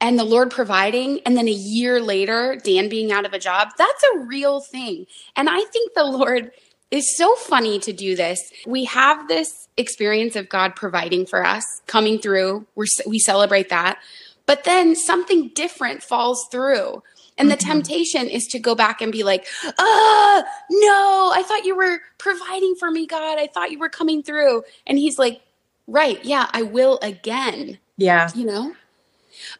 and 0.01 0.19
the 0.19 0.25
Lord 0.25 0.51
providing, 0.51 1.21
and 1.25 1.37
then 1.37 1.47
a 1.47 1.51
year 1.51 2.01
later, 2.01 2.57
Dan 2.61 2.89
being 2.89 3.13
out 3.13 3.25
of 3.25 3.31
a 3.31 3.39
job. 3.39 3.69
That's 3.77 4.03
a 4.15 4.19
real 4.19 4.59
thing. 4.59 5.05
And 5.37 5.49
I 5.49 5.61
think 5.61 5.93
the 5.93 6.03
Lord 6.03 6.51
is 6.93 7.17
so 7.17 7.35
funny 7.35 7.79
to 7.79 7.91
do 7.91 8.15
this. 8.15 8.39
We 8.67 8.85
have 8.85 9.27
this 9.27 9.67
experience 9.77 10.35
of 10.35 10.47
God 10.47 10.75
providing 10.75 11.25
for 11.25 11.43
us, 11.43 11.81
coming 11.87 12.19
through. 12.19 12.67
We're, 12.75 12.85
we 13.07 13.17
celebrate 13.17 13.69
that. 13.69 13.97
But 14.45 14.63
then 14.63 14.95
something 14.95 15.49
different 15.55 16.03
falls 16.03 16.47
through. 16.51 17.01
And 17.35 17.49
the 17.49 17.57
mm-hmm. 17.57 17.71
temptation 17.71 18.27
is 18.27 18.45
to 18.51 18.59
go 18.59 18.75
back 18.75 19.01
and 19.01 19.11
be 19.11 19.23
like, 19.23 19.47
ah, 19.79 20.43
no, 20.69 21.31
I 21.33 21.41
thought 21.43 21.65
you 21.65 21.75
were 21.75 21.99
providing 22.19 22.75
for 22.75 22.91
me, 22.91 23.07
God. 23.07 23.39
I 23.39 23.47
thought 23.47 23.71
you 23.71 23.79
were 23.79 23.89
coming 23.89 24.21
through. 24.21 24.61
And 24.85 24.99
he's 24.99 25.17
like, 25.17 25.41
right, 25.87 26.23
yeah, 26.23 26.47
I 26.53 26.61
will 26.61 26.99
again. 27.01 27.79
Yeah. 27.97 28.29
You 28.35 28.45
know? 28.45 28.75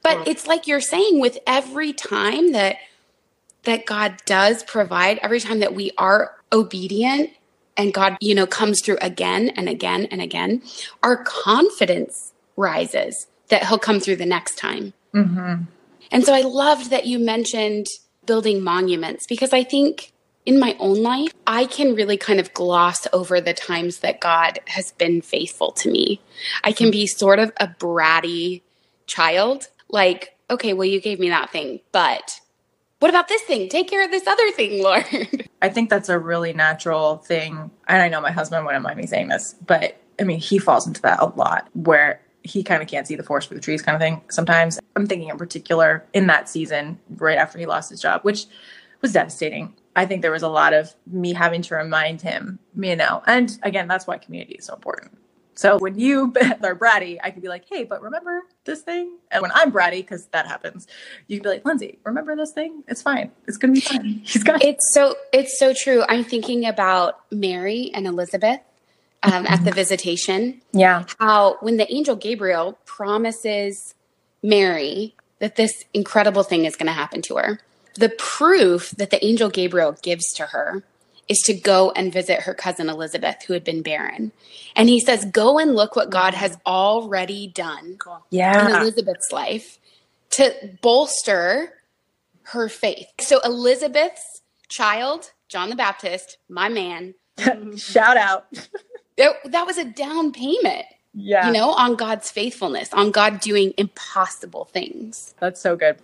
But 0.03 0.27
it's 0.27 0.45
like 0.45 0.67
you're 0.67 0.81
saying 0.81 1.19
with 1.19 1.39
every 1.47 1.93
time 1.93 2.51
that 2.51 2.77
that 3.63 3.85
God 3.85 4.17
does 4.25 4.61
provide, 4.61 5.19
every 5.23 5.39
time 5.39 5.59
that 5.59 5.73
we 5.73 5.91
are 5.97 6.35
obedient 6.53 7.31
and 7.75 7.93
God, 7.93 8.17
you 8.21 8.35
know, 8.35 8.45
comes 8.45 8.81
through 8.81 8.97
again 9.01 9.49
and 9.49 9.67
again 9.67 10.05
and 10.11 10.21
again, 10.21 10.61
our 11.01 11.17
confidence 11.17 12.31
rises 12.55 13.27
that 13.49 13.65
He'll 13.65 13.79
come 13.79 13.99
through 13.99 14.17
the 14.17 14.25
next 14.25 14.57
time. 14.57 14.93
Mm-hmm. 15.13 15.63
And 16.11 16.23
so 16.23 16.33
I 16.33 16.41
loved 16.41 16.91
that 16.91 17.07
you 17.07 17.19
mentioned 17.19 17.87
building 18.25 18.63
monuments 18.63 19.25
because 19.25 19.51
I 19.51 19.63
think 19.63 20.13
in 20.45 20.59
my 20.59 20.75
own 20.79 21.01
life, 21.01 21.33
I 21.47 21.65
can 21.65 21.95
really 21.95 22.17
kind 22.17 22.39
of 22.39 22.53
gloss 22.53 23.07
over 23.13 23.39
the 23.39 23.53
times 23.53 23.99
that 23.99 24.19
God 24.19 24.59
has 24.67 24.91
been 24.91 25.21
faithful 25.21 25.71
to 25.73 25.89
me. 25.89 26.21
I 26.63 26.73
can 26.73 26.91
be 26.91 27.07
sort 27.07 27.39
of 27.39 27.51
a 27.57 27.67
bratty 27.67 28.61
child, 29.07 29.69
like, 29.89 30.37
okay, 30.49 30.73
well, 30.73 30.85
you 30.85 30.99
gave 30.99 31.19
me 31.19 31.29
that 31.29 31.49
thing, 31.49 31.79
but 31.91 32.41
what 33.03 33.09
about 33.09 33.27
this 33.27 33.41
thing? 33.41 33.67
Take 33.67 33.89
care 33.89 34.05
of 34.05 34.11
this 34.11 34.25
other 34.27 34.49
thing, 34.51 34.81
Lord. 34.81 35.03
I 35.61 35.67
think 35.67 35.89
that's 35.89 36.07
a 36.07 36.17
really 36.17 36.53
natural 36.53 37.17
thing. 37.17 37.69
And 37.85 38.01
I 38.01 38.07
know 38.07 38.21
my 38.21 38.31
husband 38.31 38.65
wouldn't 38.65 38.81
mind 38.81 38.97
me 38.97 39.07
saying 39.07 39.27
this, 39.27 39.55
but 39.67 40.01
I 40.21 40.23
mean, 40.23 40.39
he 40.39 40.57
falls 40.57 40.87
into 40.87 41.01
that 41.01 41.19
a 41.19 41.25
lot 41.25 41.67
where 41.73 42.21
he 42.43 42.63
kind 42.63 42.81
of 42.81 42.87
can't 42.87 43.05
see 43.05 43.17
the 43.17 43.23
forest 43.23 43.49
for 43.49 43.55
the 43.55 43.59
trees 43.59 43.81
kind 43.81 43.93
of 43.93 43.99
thing 43.99 44.21
sometimes. 44.29 44.79
I'm 44.95 45.05
thinking 45.05 45.27
in 45.27 45.37
particular 45.37 46.05
in 46.13 46.27
that 46.27 46.47
season, 46.47 46.97
right 47.17 47.37
after 47.37 47.59
he 47.59 47.65
lost 47.65 47.89
his 47.89 47.99
job, 47.99 48.21
which 48.21 48.45
was 49.01 49.11
devastating. 49.11 49.75
I 49.97 50.05
think 50.05 50.21
there 50.21 50.31
was 50.31 50.41
a 50.41 50.47
lot 50.47 50.71
of 50.73 50.95
me 51.05 51.33
having 51.33 51.61
to 51.63 51.75
remind 51.75 52.21
him, 52.21 52.57
you 52.73 52.95
know, 52.95 53.21
and 53.27 53.59
again, 53.63 53.89
that's 53.89 54.07
why 54.07 54.17
community 54.17 54.53
is 54.53 54.67
so 54.67 54.75
important. 54.75 55.17
So 55.55 55.77
when 55.79 55.99
you 55.99 56.33
are 56.63 56.75
bratty, 56.75 57.17
I 57.23 57.31
could 57.31 57.41
be 57.41 57.47
like, 57.47 57.65
hey, 57.69 57.83
but 57.83 58.01
remember 58.01 58.41
this 58.65 58.81
thing? 58.81 59.17
And 59.31 59.41
when 59.41 59.51
I'm 59.53 59.71
bratty, 59.71 59.97
because 59.97 60.25
that 60.27 60.47
happens, 60.47 60.87
you 61.27 61.37
can 61.37 61.43
be 61.43 61.49
like, 61.49 61.65
Lindsay, 61.65 61.99
remember 62.03 62.35
this 62.35 62.51
thing? 62.51 62.83
It's 62.87 63.01
fine. 63.01 63.31
It's 63.47 63.57
gonna 63.57 63.73
be 63.73 63.81
fine. 63.81 64.03
He's 64.23 64.43
got 64.43 64.63
it's 64.63 64.93
so 64.93 65.15
it's 65.31 65.57
so 65.59 65.73
true. 65.73 66.03
I'm 66.07 66.23
thinking 66.23 66.65
about 66.65 67.19
Mary 67.31 67.91
and 67.93 68.07
Elizabeth 68.07 68.61
um, 69.23 69.45
at 69.47 69.63
the 69.63 69.71
visitation. 69.75 70.61
Yeah. 70.71 71.05
How 71.19 71.57
when 71.61 71.77
the 71.77 71.91
angel 71.93 72.15
Gabriel 72.15 72.77
promises 72.85 73.95
Mary 74.41 75.15
that 75.39 75.55
this 75.55 75.85
incredible 75.93 76.43
thing 76.43 76.65
is 76.65 76.75
gonna 76.75 76.93
happen 76.93 77.21
to 77.23 77.35
her, 77.37 77.59
the 77.95 78.09
proof 78.09 78.91
that 78.91 79.11
the 79.11 79.23
angel 79.23 79.49
Gabriel 79.49 79.95
gives 80.01 80.33
to 80.33 80.47
her 80.47 80.83
is 81.27 81.39
to 81.45 81.53
go 81.53 81.91
and 81.91 82.11
visit 82.11 82.41
her 82.41 82.53
cousin 82.53 82.89
Elizabeth, 82.89 83.43
who 83.45 83.53
had 83.53 83.63
been 83.63 83.81
barren. 83.81 84.31
And 84.75 84.89
he 84.89 84.99
says, 84.99 85.25
Go 85.25 85.57
and 85.59 85.75
look 85.75 85.95
what 85.95 86.09
God 86.09 86.33
has 86.33 86.57
already 86.65 87.47
done 87.47 87.97
yeah. 88.29 88.67
in 88.67 88.75
Elizabeth's 88.75 89.31
life 89.31 89.79
to 90.31 90.53
bolster 90.81 91.73
her 92.43 92.67
faith. 92.67 93.07
So, 93.19 93.39
Elizabeth's 93.45 94.41
child, 94.69 95.31
John 95.47 95.69
the 95.69 95.75
Baptist, 95.75 96.37
my 96.49 96.69
man, 96.69 97.13
shout 97.77 98.17
out. 98.17 98.47
it, 99.17 99.51
that 99.51 99.65
was 99.65 99.77
a 99.77 99.85
down 99.85 100.31
payment. 100.31 100.85
Yeah. 101.13 101.47
You 101.47 101.53
know, 101.53 101.69
on 101.69 101.95
God's 101.95 102.31
faithfulness, 102.31 102.91
on 102.91 103.11
God 103.11 103.39
doing 103.39 103.73
impossible 103.77 104.65
things. 104.65 105.35
That's 105.39 105.61
so 105.61 105.75
good. 105.75 105.97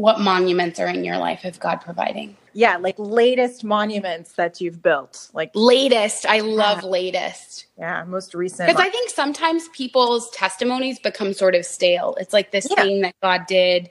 What 0.00 0.20
monuments 0.20 0.80
are 0.80 0.86
in 0.86 1.04
your 1.04 1.18
life 1.18 1.44
of 1.44 1.60
God 1.60 1.80
providing? 1.80 2.36
yeah, 2.52 2.76
like 2.76 2.96
latest 2.98 3.64
monuments 3.64 4.32
that 4.32 4.60
you've 4.60 4.82
built. 4.82 5.30
Like 5.32 5.50
latest. 5.54 6.26
I 6.26 6.40
love 6.40 6.82
yeah. 6.82 6.88
latest. 6.88 7.66
Yeah, 7.78 8.04
most 8.04 8.34
recent. 8.34 8.68
Because 8.68 8.80
I 8.80 8.88
think 8.88 9.10
sometimes 9.10 9.68
people's 9.68 10.30
testimonies 10.30 10.98
become 10.98 11.32
sort 11.32 11.54
of 11.54 11.64
stale. 11.64 12.16
It's 12.20 12.32
like 12.32 12.50
this 12.50 12.66
yeah. 12.70 12.82
thing 12.82 13.00
that 13.02 13.14
God 13.22 13.46
did 13.46 13.90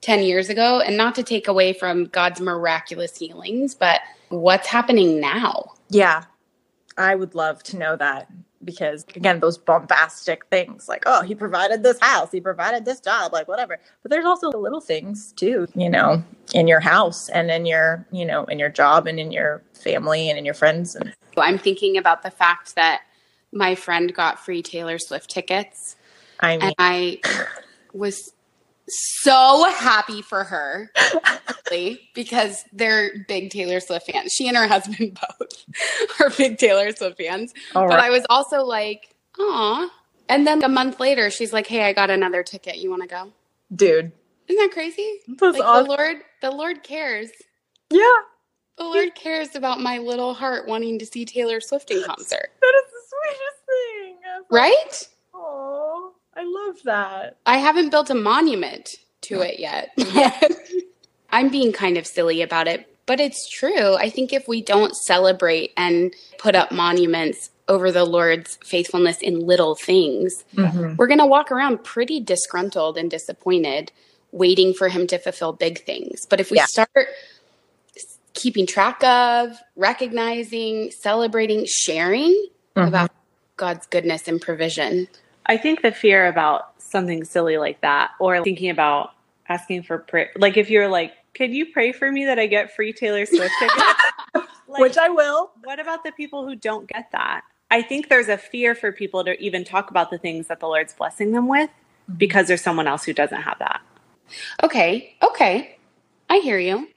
10 0.00 0.22
years 0.22 0.48
ago. 0.48 0.80
And 0.80 0.96
not 0.96 1.14
to 1.16 1.22
take 1.22 1.48
away 1.48 1.72
from 1.72 2.06
God's 2.06 2.40
miraculous 2.40 3.16
healings, 3.16 3.74
but 3.74 4.00
what's 4.28 4.66
happening 4.66 5.20
now? 5.20 5.72
Yeah. 5.90 6.24
I 6.96 7.14
would 7.14 7.34
love 7.34 7.62
to 7.64 7.76
know 7.76 7.96
that 7.96 8.28
because 8.64 9.04
again 9.14 9.40
those 9.40 9.56
bombastic 9.56 10.44
things 10.46 10.88
like 10.88 11.02
oh 11.06 11.22
he 11.22 11.34
provided 11.34 11.82
this 11.82 11.98
house 12.00 12.30
he 12.32 12.40
provided 12.40 12.84
this 12.84 13.00
job 13.00 13.32
like 13.32 13.48
whatever. 13.48 13.78
But 14.02 14.10
there's 14.10 14.24
also 14.24 14.50
the 14.50 14.58
little 14.58 14.80
things 14.80 15.32
too 15.32 15.68
you 15.74 15.88
know 15.88 16.22
in 16.54 16.68
your 16.68 16.80
house 16.80 17.28
and 17.28 17.50
in 17.50 17.66
your 17.66 18.06
you 18.10 18.24
know 18.24 18.44
in 18.44 18.58
your 18.58 18.70
job 18.70 19.06
and 19.06 19.20
in 19.20 19.30
your 19.32 19.62
family 19.74 20.28
and 20.28 20.38
in 20.38 20.44
your 20.44 20.54
friends. 20.54 20.94
And 20.96 21.14
i'm 21.36 21.58
thinking 21.58 21.96
about 21.96 22.22
the 22.22 22.30
fact 22.30 22.74
that 22.74 23.02
my 23.52 23.74
friend 23.74 24.14
got 24.14 24.44
free 24.44 24.62
taylor 24.62 24.98
swift 24.98 25.30
tickets. 25.30 25.96
I 26.40 26.56
mean, 26.56 26.62
and 26.62 26.74
i 26.78 27.20
was 27.92 28.32
so 28.88 29.64
happy 29.70 30.22
for 30.22 30.44
her 30.44 30.90
because 32.14 32.64
they're 32.72 33.24
big 33.26 33.50
Taylor 33.50 33.80
Swift 33.80 34.10
fans. 34.10 34.32
She 34.32 34.48
and 34.48 34.56
her 34.56 34.66
husband 34.66 35.18
both 35.38 35.64
are 36.20 36.30
big 36.30 36.58
Taylor 36.58 36.92
Swift 36.92 37.18
fans. 37.18 37.52
Right. 37.74 37.88
But 37.88 38.00
I 38.00 38.10
was 38.10 38.24
also 38.30 38.64
like, 38.64 39.14
"Aw!" 39.38 39.88
And 40.28 40.46
then 40.46 40.62
a 40.62 40.68
month 40.68 41.00
later, 41.00 41.30
she's 41.30 41.52
like, 41.52 41.66
"Hey, 41.66 41.84
I 41.84 41.92
got 41.92 42.10
another 42.10 42.42
ticket. 42.42 42.78
You 42.78 42.90
want 42.90 43.02
to 43.02 43.08
go?" 43.08 43.32
Dude, 43.74 44.12
isn't 44.48 44.62
that 44.62 44.72
crazy? 44.72 45.18
That's 45.28 45.58
like, 45.58 45.66
awesome. 45.66 45.84
The 45.84 45.90
Lord, 45.90 46.16
the 46.40 46.50
Lord 46.50 46.82
cares. 46.82 47.30
Yeah, 47.90 48.00
the 48.78 48.84
Lord 48.84 49.14
cares 49.14 49.54
about 49.54 49.80
my 49.80 49.98
little 49.98 50.34
heart 50.34 50.66
wanting 50.66 50.98
to 51.00 51.06
see 51.06 51.24
Taylor 51.24 51.60
Swift 51.60 51.90
in 51.90 52.02
concert. 52.06 52.50
That 52.60 52.82
is 52.84 52.92
the 52.92 53.00
sweetest 53.08 53.66
thing, 53.66 54.16
right? 54.50 55.08
Oh. 55.34 56.12
I 56.38 56.44
love 56.44 56.76
that. 56.84 57.36
I 57.46 57.56
haven't 57.56 57.90
built 57.90 58.10
a 58.10 58.14
monument 58.14 58.94
to 59.22 59.40
it 59.40 59.58
yet. 59.58 59.90
I'm 61.30 61.48
being 61.48 61.72
kind 61.72 61.98
of 61.98 62.06
silly 62.06 62.42
about 62.42 62.68
it, 62.68 62.88
but 63.06 63.18
it's 63.18 63.48
true. 63.48 63.96
I 63.96 64.08
think 64.08 64.32
if 64.32 64.46
we 64.46 64.62
don't 64.62 64.94
celebrate 64.94 65.72
and 65.76 66.14
put 66.38 66.54
up 66.54 66.70
monuments 66.70 67.50
over 67.66 67.90
the 67.90 68.04
Lord's 68.04 68.56
faithfulness 68.64 69.20
in 69.20 69.46
little 69.46 69.74
things, 69.74 70.44
mm-hmm. 70.54 70.94
we're 70.94 71.08
going 71.08 71.18
to 71.18 71.26
walk 71.26 71.50
around 71.50 71.82
pretty 71.82 72.20
disgruntled 72.20 72.96
and 72.96 73.10
disappointed, 73.10 73.90
waiting 74.30 74.72
for 74.72 74.88
Him 74.88 75.08
to 75.08 75.18
fulfill 75.18 75.52
big 75.52 75.84
things. 75.84 76.24
But 76.24 76.38
if 76.38 76.52
we 76.52 76.58
yeah. 76.58 76.66
start 76.66 77.08
keeping 78.34 78.64
track 78.64 79.02
of, 79.02 79.58
recognizing, 79.74 80.92
celebrating, 80.92 81.66
sharing 81.66 82.30
mm-hmm. 82.76 82.86
about 82.86 83.10
God's 83.56 83.88
goodness 83.88 84.28
and 84.28 84.40
provision, 84.40 85.08
I 85.48 85.56
think 85.56 85.82
the 85.82 85.92
fear 85.92 86.26
about 86.26 86.80
something 86.80 87.24
silly 87.24 87.58
like 87.58 87.80
that, 87.80 88.10
or 88.20 88.42
thinking 88.42 88.70
about 88.70 89.12
asking 89.48 89.82
for 89.82 89.98
prayer, 89.98 90.30
like 90.36 90.56
if 90.56 90.70
you're 90.70 90.88
like, 90.88 91.12
could 91.34 91.52
you 91.52 91.66
pray 91.72 91.92
for 91.92 92.10
me 92.10 92.24
that 92.26 92.38
I 92.38 92.46
get 92.46 92.74
free 92.74 92.92
Taylor 92.92 93.24
Swift 93.24 93.54
tickets? 93.58 94.48
like, 94.68 94.80
Which 94.80 94.98
I 94.98 95.08
will. 95.08 95.50
What 95.64 95.80
about 95.80 96.04
the 96.04 96.12
people 96.12 96.46
who 96.46 96.54
don't 96.54 96.86
get 96.86 97.10
that? 97.12 97.42
I 97.70 97.82
think 97.82 98.08
there's 98.08 98.28
a 98.28 98.38
fear 98.38 98.74
for 98.74 98.92
people 98.92 99.24
to 99.24 99.38
even 99.40 99.64
talk 99.64 99.90
about 99.90 100.10
the 100.10 100.18
things 100.18 100.48
that 100.48 100.60
the 100.60 100.66
Lord's 100.66 100.92
blessing 100.94 101.32
them 101.32 101.48
with 101.48 101.70
mm-hmm. 101.70 102.14
because 102.14 102.48
there's 102.48 102.62
someone 102.62 102.86
else 102.86 103.04
who 103.04 103.12
doesn't 103.12 103.42
have 103.42 103.58
that. 103.58 103.80
Okay. 104.62 105.16
Okay. 105.22 105.78
I 106.28 106.38
hear 106.38 106.58
you. 106.58 106.88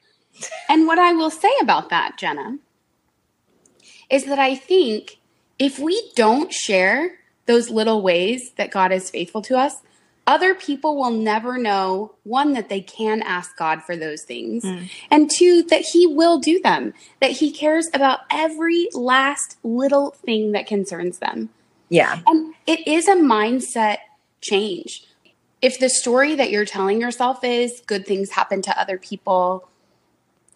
and 0.70 0.88
what 0.88 1.00
I 1.00 1.14
will 1.14 1.30
say 1.30 1.52
about 1.62 1.90
that, 1.90 2.18
Jenna, 2.18 2.58
is 4.10 4.26
that 4.26 4.40
I 4.40 4.56
think 4.56 5.20
if 5.60 5.80
we 5.80 6.12
don't 6.16 6.52
share 6.52 7.20
those 7.52 7.70
little 7.70 8.02
ways 8.02 8.52
that 8.52 8.72
God 8.72 8.94
is 8.94 9.10
faithful 9.10 9.42
to 9.42 9.58
us, 9.58 9.76
other 10.26 10.56
people 10.56 10.96
will 10.96 11.12
never 11.12 11.58
know 11.58 12.14
one 12.24 12.54
that 12.54 12.70
they 12.70 12.80
can 12.80 13.22
ask 13.24 13.58
God 13.58 13.84
for 13.84 13.98
those 13.98 14.24
things 14.24 14.64
mm. 14.64 14.90
and 15.10 15.30
two 15.30 15.64
that 15.64 15.82
he 15.82 16.08
will 16.08 16.40
do 16.40 16.62
them 16.62 16.94
that 17.20 17.32
he 17.32 17.52
cares 17.52 17.90
about 17.94 18.20
every 18.32 18.88
last 18.94 19.58
little 19.64 20.12
thing 20.12 20.54
that 20.54 20.66
concerns 20.66 21.18
them. 21.18 21.50
Yeah. 21.90 22.22
And 22.26 22.54
it 22.66 22.88
is 22.88 23.10
a 23.10 23.16
mindset 23.16 23.98
change. 24.40 25.04
If 25.62 25.78
the 25.78 25.90
story 25.90 26.36
that 26.36 26.52
you're 26.52 26.64
telling 26.64 27.02
yourself 27.02 27.44
is 27.44 27.82
good 27.86 28.06
things 28.06 28.30
happen 28.30 28.62
to 28.62 28.80
other 28.80 28.98
people, 28.98 29.68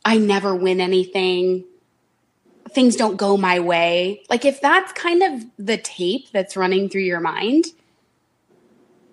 I 0.06 0.18
never 0.18 0.56
win 0.56 0.80
anything, 0.80 1.66
things 2.72 2.96
don't 2.96 3.18
go 3.18 3.38
my 3.38 3.60
way. 3.60 4.24
Like 4.30 4.46
if 4.46 4.62
that's 4.62 4.92
kind 4.94 5.24
of 5.24 5.46
the 5.58 5.78
tape 5.78 6.32
that's 6.32 6.58
running 6.58 6.90
through 6.90 7.04
your 7.04 7.20
mind, 7.20 7.66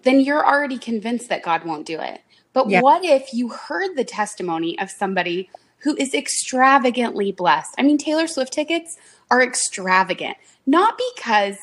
then 0.03 0.21
you're 0.21 0.45
already 0.45 0.79
convinced 0.79 1.29
that 1.29 1.43
God 1.43 1.65
won't 1.65 1.87
do 1.87 2.01
it. 2.01 2.21
But 2.53 2.69
yeah. 2.69 2.81
what 2.81 3.05
if 3.05 3.33
you 3.33 3.49
heard 3.49 3.97
the 3.97 4.05
testimony 4.05 4.79
of 4.79 4.91
somebody 4.91 5.49
who 5.79 5.97
is 5.97 6.15
extravagantly 6.15 7.33
blessed? 7.33 7.75
I 7.79 7.83
mean, 7.83 7.99
Taylor 7.99 8.27
Swift 8.27 8.53
tickets 8.53 8.99
are 9.31 9.43
extravagant, 9.43 10.37
not 10.67 11.01
because 11.15 11.57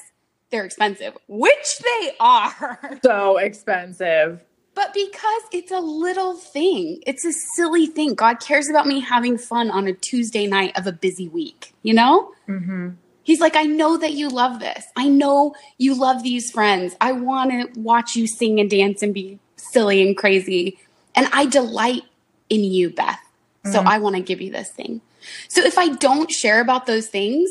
they're 0.49 0.65
expensive, 0.65 1.15
which 1.27 1.79
they 1.79 2.11
are. 2.19 2.99
So 3.03 3.37
expensive. 3.37 4.41
But 4.79 4.93
because 4.93 5.41
it's 5.51 5.73
a 5.73 5.81
little 5.81 6.35
thing, 6.35 7.03
it's 7.05 7.25
a 7.25 7.33
silly 7.53 7.85
thing. 7.85 8.15
God 8.15 8.39
cares 8.39 8.69
about 8.69 8.87
me 8.87 9.01
having 9.01 9.37
fun 9.37 9.69
on 9.69 9.87
a 9.87 9.91
Tuesday 9.91 10.47
night 10.47 10.71
of 10.79 10.87
a 10.87 10.93
busy 10.93 11.27
week, 11.27 11.73
you 11.83 11.93
know? 11.93 12.31
Mm-hmm. 12.47 12.91
He's 13.23 13.41
like, 13.41 13.57
I 13.57 13.63
know 13.63 13.97
that 13.97 14.13
you 14.13 14.29
love 14.29 14.61
this. 14.61 14.85
I 14.95 15.09
know 15.09 15.53
you 15.77 15.95
love 15.95 16.23
these 16.23 16.49
friends. 16.49 16.95
I 17.01 17.11
want 17.11 17.51
to 17.51 17.77
watch 17.77 18.15
you 18.15 18.25
sing 18.25 18.57
and 18.61 18.69
dance 18.69 19.01
and 19.01 19.13
be 19.13 19.37
silly 19.57 20.01
and 20.01 20.15
crazy. 20.15 20.79
And 21.13 21.27
I 21.33 21.45
delight 21.45 22.03
in 22.49 22.63
you, 22.63 22.89
Beth. 22.89 23.19
So 23.65 23.79
mm-hmm. 23.79 23.87
I 23.89 23.97
want 23.97 24.15
to 24.15 24.21
give 24.21 24.39
you 24.39 24.49
this 24.49 24.69
thing. 24.69 25.01
So 25.49 25.61
if 25.61 25.77
I 25.77 25.89
don't 25.89 26.31
share 26.31 26.61
about 26.61 26.85
those 26.85 27.07
things, 27.07 27.49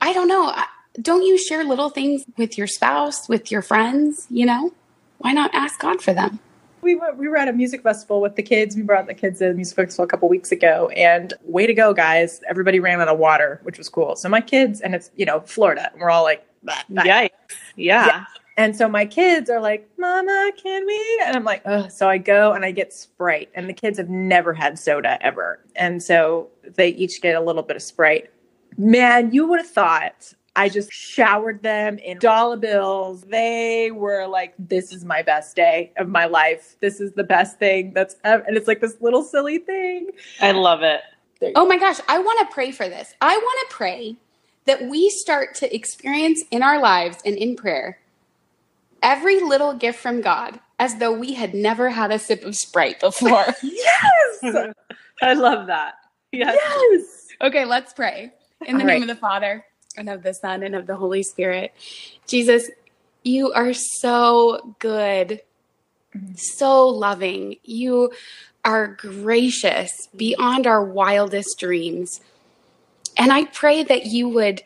I 0.00 0.14
don't 0.14 0.28
know. 0.28 0.50
Don't 0.98 1.24
you 1.24 1.36
share 1.36 1.62
little 1.62 1.90
things 1.90 2.24
with 2.38 2.56
your 2.56 2.66
spouse, 2.66 3.28
with 3.28 3.52
your 3.52 3.60
friends? 3.60 4.26
You 4.30 4.46
know, 4.46 4.72
why 5.22 5.32
not 5.32 5.50
ask 5.54 5.80
God 5.80 6.00
for 6.02 6.12
them? 6.12 6.38
we 6.82 6.96
went, 6.96 7.16
we 7.16 7.28
were 7.28 7.36
at 7.36 7.48
a 7.48 7.52
music 7.52 7.82
festival 7.82 8.20
with 8.20 8.36
the 8.36 8.42
kids. 8.42 8.76
We 8.76 8.82
brought 8.82 9.06
the 9.06 9.14
kids 9.14 9.38
to 9.38 9.48
the 9.48 9.54
music 9.54 9.76
festival 9.76 10.04
a 10.04 10.08
couple 10.08 10.28
weeks 10.28 10.52
ago, 10.52 10.88
and 10.96 11.32
way 11.44 11.66
to 11.66 11.74
go, 11.74 11.94
guys! 11.94 12.42
Everybody 12.48 12.80
ran 12.80 13.00
out 13.00 13.08
of 13.08 13.18
water, 13.18 13.60
which 13.62 13.78
was 13.78 13.88
cool. 13.88 14.16
So 14.16 14.28
my 14.28 14.40
kids, 14.40 14.80
and 14.80 14.94
it's 14.94 15.10
you 15.16 15.24
know 15.24 15.40
Florida, 15.40 15.90
and 15.92 16.00
we're 16.00 16.10
all 16.10 16.24
like, 16.24 16.44
bah, 16.62 16.82
bah. 16.90 17.02
Yikes. 17.02 17.30
Yeah. 17.76 18.06
yeah. 18.06 18.24
And 18.58 18.76
so 18.76 18.86
my 18.86 19.06
kids 19.06 19.48
are 19.48 19.60
like, 19.60 19.88
Mama, 19.96 20.50
can 20.62 20.84
we? 20.84 21.20
And 21.24 21.36
I'm 21.36 21.44
like, 21.44 21.62
oh, 21.64 21.88
so 21.88 22.06
I 22.08 22.18
go 22.18 22.52
and 22.52 22.66
I 22.66 22.70
get 22.70 22.92
Sprite. 22.92 23.48
And 23.54 23.66
the 23.66 23.72
kids 23.72 23.96
have 23.96 24.10
never 24.10 24.52
had 24.52 24.78
soda 24.78 25.16
ever. 25.24 25.64
And 25.74 26.02
so 26.02 26.48
they 26.76 26.90
each 26.90 27.22
get 27.22 27.34
a 27.34 27.40
little 27.40 27.62
bit 27.62 27.76
of 27.76 27.82
Sprite. 27.82 28.30
Man, 28.76 29.32
you 29.32 29.46
would 29.46 29.58
have 29.58 29.70
thought 29.70 30.34
I 30.54 30.68
just 30.68 30.92
showered 30.92 31.62
them 31.62 31.98
in 31.98 32.18
dollar 32.18 32.56
bills. 32.56 33.22
They 33.22 33.90
were 33.90 34.26
like, 34.26 34.54
this 34.58 34.92
is 34.92 35.04
my 35.04 35.22
best 35.22 35.56
day 35.56 35.92
of 35.96 36.08
my 36.08 36.26
life. 36.26 36.76
This 36.80 37.00
is 37.00 37.12
the 37.12 37.24
best 37.24 37.58
thing 37.58 37.92
that's 37.94 38.16
ever. 38.24 38.44
And 38.46 38.56
it's 38.56 38.68
like 38.68 38.80
this 38.80 38.96
little 39.00 39.22
silly 39.22 39.58
thing. 39.58 40.10
I 40.40 40.52
love 40.52 40.82
it. 40.82 41.00
Oh 41.56 41.66
my 41.66 41.78
gosh. 41.78 41.98
I 42.06 42.18
want 42.18 42.40
to 42.40 42.54
pray 42.54 42.70
for 42.70 42.88
this. 42.88 43.14
I 43.20 43.36
want 43.36 43.70
to 43.70 43.74
pray 43.74 44.16
that 44.66 44.88
we 44.88 45.08
start 45.08 45.54
to 45.56 45.74
experience 45.74 46.44
in 46.50 46.62
our 46.62 46.80
lives 46.80 47.18
and 47.24 47.36
in 47.36 47.56
prayer 47.56 47.98
every 49.02 49.40
little 49.40 49.74
gift 49.74 49.98
from 49.98 50.20
God 50.20 50.60
as 50.78 50.96
though 50.96 51.12
we 51.12 51.34
had 51.34 51.54
never 51.54 51.90
had 51.90 52.12
a 52.12 52.18
sip 52.18 52.44
of 52.44 52.54
Sprite 52.54 53.00
before. 53.00 53.46
yes. 53.62 54.42
I 55.22 55.32
love 55.32 55.66
that. 55.68 55.94
Yes. 56.30 56.56
yes. 56.60 57.26
Okay, 57.40 57.64
let's 57.64 57.92
pray. 57.92 58.32
In 58.66 58.76
the 58.76 58.82
All 58.82 58.86
name 58.86 58.86
right. 58.86 59.02
of 59.02 59.08
the 59.08 59.20
Father 59.20 59.64
and 59.96 60.08
of 60.08 60.22
the 60.22 60.34
Son 60.34 60.62
and 60.62 60.74
of 60.74 60.86
the 60.86 60.96
Holy 60.96 61.22
Spirit. 61.22 61.72
Jesus, 62.26 62.70
you 63.22 63.52
are 63.52 63.72
so 63.72 64.74
good, 64.78 65.42
so 66.34 66.88
loving. 66.88 67.56
You 67.64 68.12
are 68.64 68.88
gracious 68.88 70.08
beyond 70.14 70.66
our 70.66 70.84
wildest 70.84 71.58
dreams. 71.58 72.20
And 73.16 73.32
I 73.32 73.44
pray 73.46 73.82
that 73.82 74.06
you 74.06 74.28
would 74.28 74.62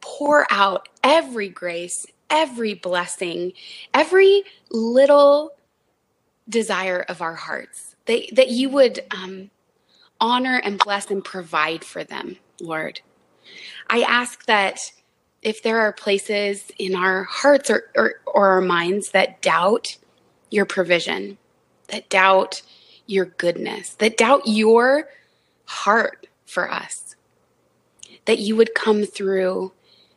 pour 0.00 0.46
out 0.50 0.88
every 1.02 1.48
grace, 1.48 2.06
every 2.30 2.74
blessing, 2.74 3.52
every 3.92 4.44
little 4.70 5.52
desire 6.48 7.04
of 7.08 7.22
our 7.22 7.34
hearts, 7.34 7.94
that, 8.06 8.22
that 8.32 8.48
you 8.48 8.68
would 8.70 9.00
um, 9.10 9.50
honor 10.20 10.60
and 10.64 10.78
bless 10.78 11.10
and 11.10 11.24
provide 11.24 11.84
for 11.84 12.02
them, 12.04 12.36
Lord. 12.60 13.00
I 13.88 14.02
ask 14.02 14.46
that 14.46 14.78
if 15.42 15.62
there 15.62 15.80
are 15.80 15.92
places 15.92 16.70
in 16.78 16.94
our 16.94 17.24
hearts 17.24 17.70
or, 17.70 17.84
or, 17.96 18.14
or 18.26 18.48
our 18.48 18.60
minds 18.60 19.10
that 19.10 19.42
doubt 19.42 19.96
your 20.50 20.64
provision, 20.64 21.38
that 21.88 22.08
doubt 22.08 22.62
your 23.06 23.24
goodness, 23.24 23.90
that 23.94 24.16
doubt 24.16 24.42
your 24.46 25.08
heart 25.64 26.26
for 26.46 26.70
us, 26.70 27.16
that 28.26 28.38
you 28.38 28.56
would 28.56 28.74
come 28.74 29.04
through 29.04 29.72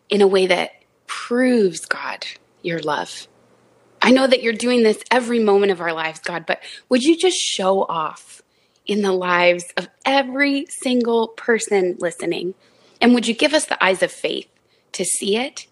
in 0.09 0.21
a 0.21 0.27
way 0.27 0.45
that 0.47 0.71
proves, 1.07 1.85
God, 1.85 2.25
your 2.61 2.79
love. 2.79 3.27
I 4.01 4.11
know 4.11 4.27
that 4.27 4.43
you're 4.43 4.53
doing 4.53 4.83
this 4.83 5.01
every 5.09 5.39
moment 5.39 5.71
of 5.71 5.81
our 5.81 5.93
lives, 5.93 6.19
God, 6.19 6.45
but 6.45 6.61
would 6.89 7.03
you 7.03 7.17
just 7.17 7.37
show 7.37 7.83
off 7.83 8.43
in 8.85 9.01
the 9.01 9.11
lives 9.11 9.65
of 9.77 9.87
every 10.05 10.67
single 10.67 11.29
person 11.29 11.97
listening? 11.99 12.53
And 13.01 13.13
would 13.13 13.27
you 13.27 13.33
give 13.33 13.53
us 13.53 13.65
the 13.65 13.83
eyes 13.83 14.01
of 14.01 14.11
faith 14.11 14.47
to 14.93 15.05
see 15.05 15.37
it 15.37 15.67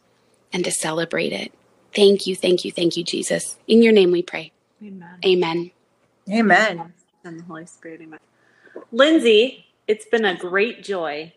and 0.52 0.64
to 0.64 0.72
celebrate 0.72 1.34
it? 1.34 1.54
Thank 1.96 2.26
you, 2.28 2.36
thank 2.36 2.66
you, 2.66 2.72
thank 2.72 2.98
you, 2.98 3.04
Jesus. 3.04 3.58
In 3.68 3.84
your 3.84 3.94
name 3.94 4.12
we 4.12 4.22
pray. 4.24 4.52
Amen. 4.82 5.20
Amen. 5.26 5.72
Amen. 6.30 6.94
And 7.24 7.40
the 7.40 7.44
Holy 7.44 7.66
Spirit. 7.66 8.02
Amen. 8.02 8.20
Lindsay, 8.92 9.66
it's 9.88 10.06
been 10.06 10.26
a 10.26 10.36
great 10.36 10.84
joy. 10.84 11.34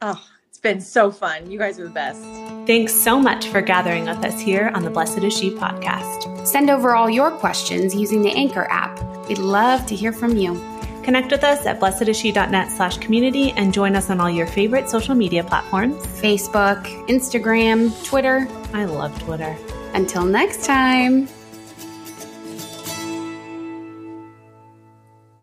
Oh, 0.00 0.22
it's 0.48 0.58
been 0.58 0.80
so 0.80 1.10
fun. 1.10 1.50
You 1.50 1.58
guys 1.58 1.78
are 1.80 1.84
the 1.84 1.90
best. 1.90 2.22
Thanks 2.66 2.94
so 2.94 3.18
much 3.18 3.48
for 3.48 3.60
gathering 3.60 4.04
with 4.04 4.24
us 4.24 4.40
here 4.40 4.70
on 4.74 4.84
the 4.84 4.90
Blessed 4.90 5.18
is 5.18 5.36
She 5.36 5.50
podcast. 5.50 6.46
Send 6.46 6.70
over 6.70 6.94
all 6.94 7.10
your 7.10 7.30
questions 7.30 7.94
using 7.94 8.22
the 8.22 8.32
Anchor 8.32 8.66
app. 8.70 9.00
We'd 9.28 9.38
love 9.38 9.86
to 9.86 9.96
hear 9.96 10.12
from 10.12 10.36
you. 10.36 10.75
Connect 11.06 11.30
with 11.30 11.44
us 11.44 11.64
at 11.66 11.78
blessedisshe.net 11.78 12.72
slash 12.72 12.98
community 12.98 13.52
and 13.52 13.72
join 13.72 13.94
us 13.94 14.10
on 14.10 14.20
all 14.20 14.28
your 14.28 14.48
favorite 14.48 14.90
social 14.90 15.14
media 15.14 15.44
platforms 15.44 16.04
Facebook, 16.20 16.82
Instagram, 17.06 17.94
Twitter. 18.04 18.48
I 18.72 18.86
love 18.86 19.16
Twitter. 19.22 19.56
Until 19.94 20.24
next 20.24 20.64
time. 20.64 21.28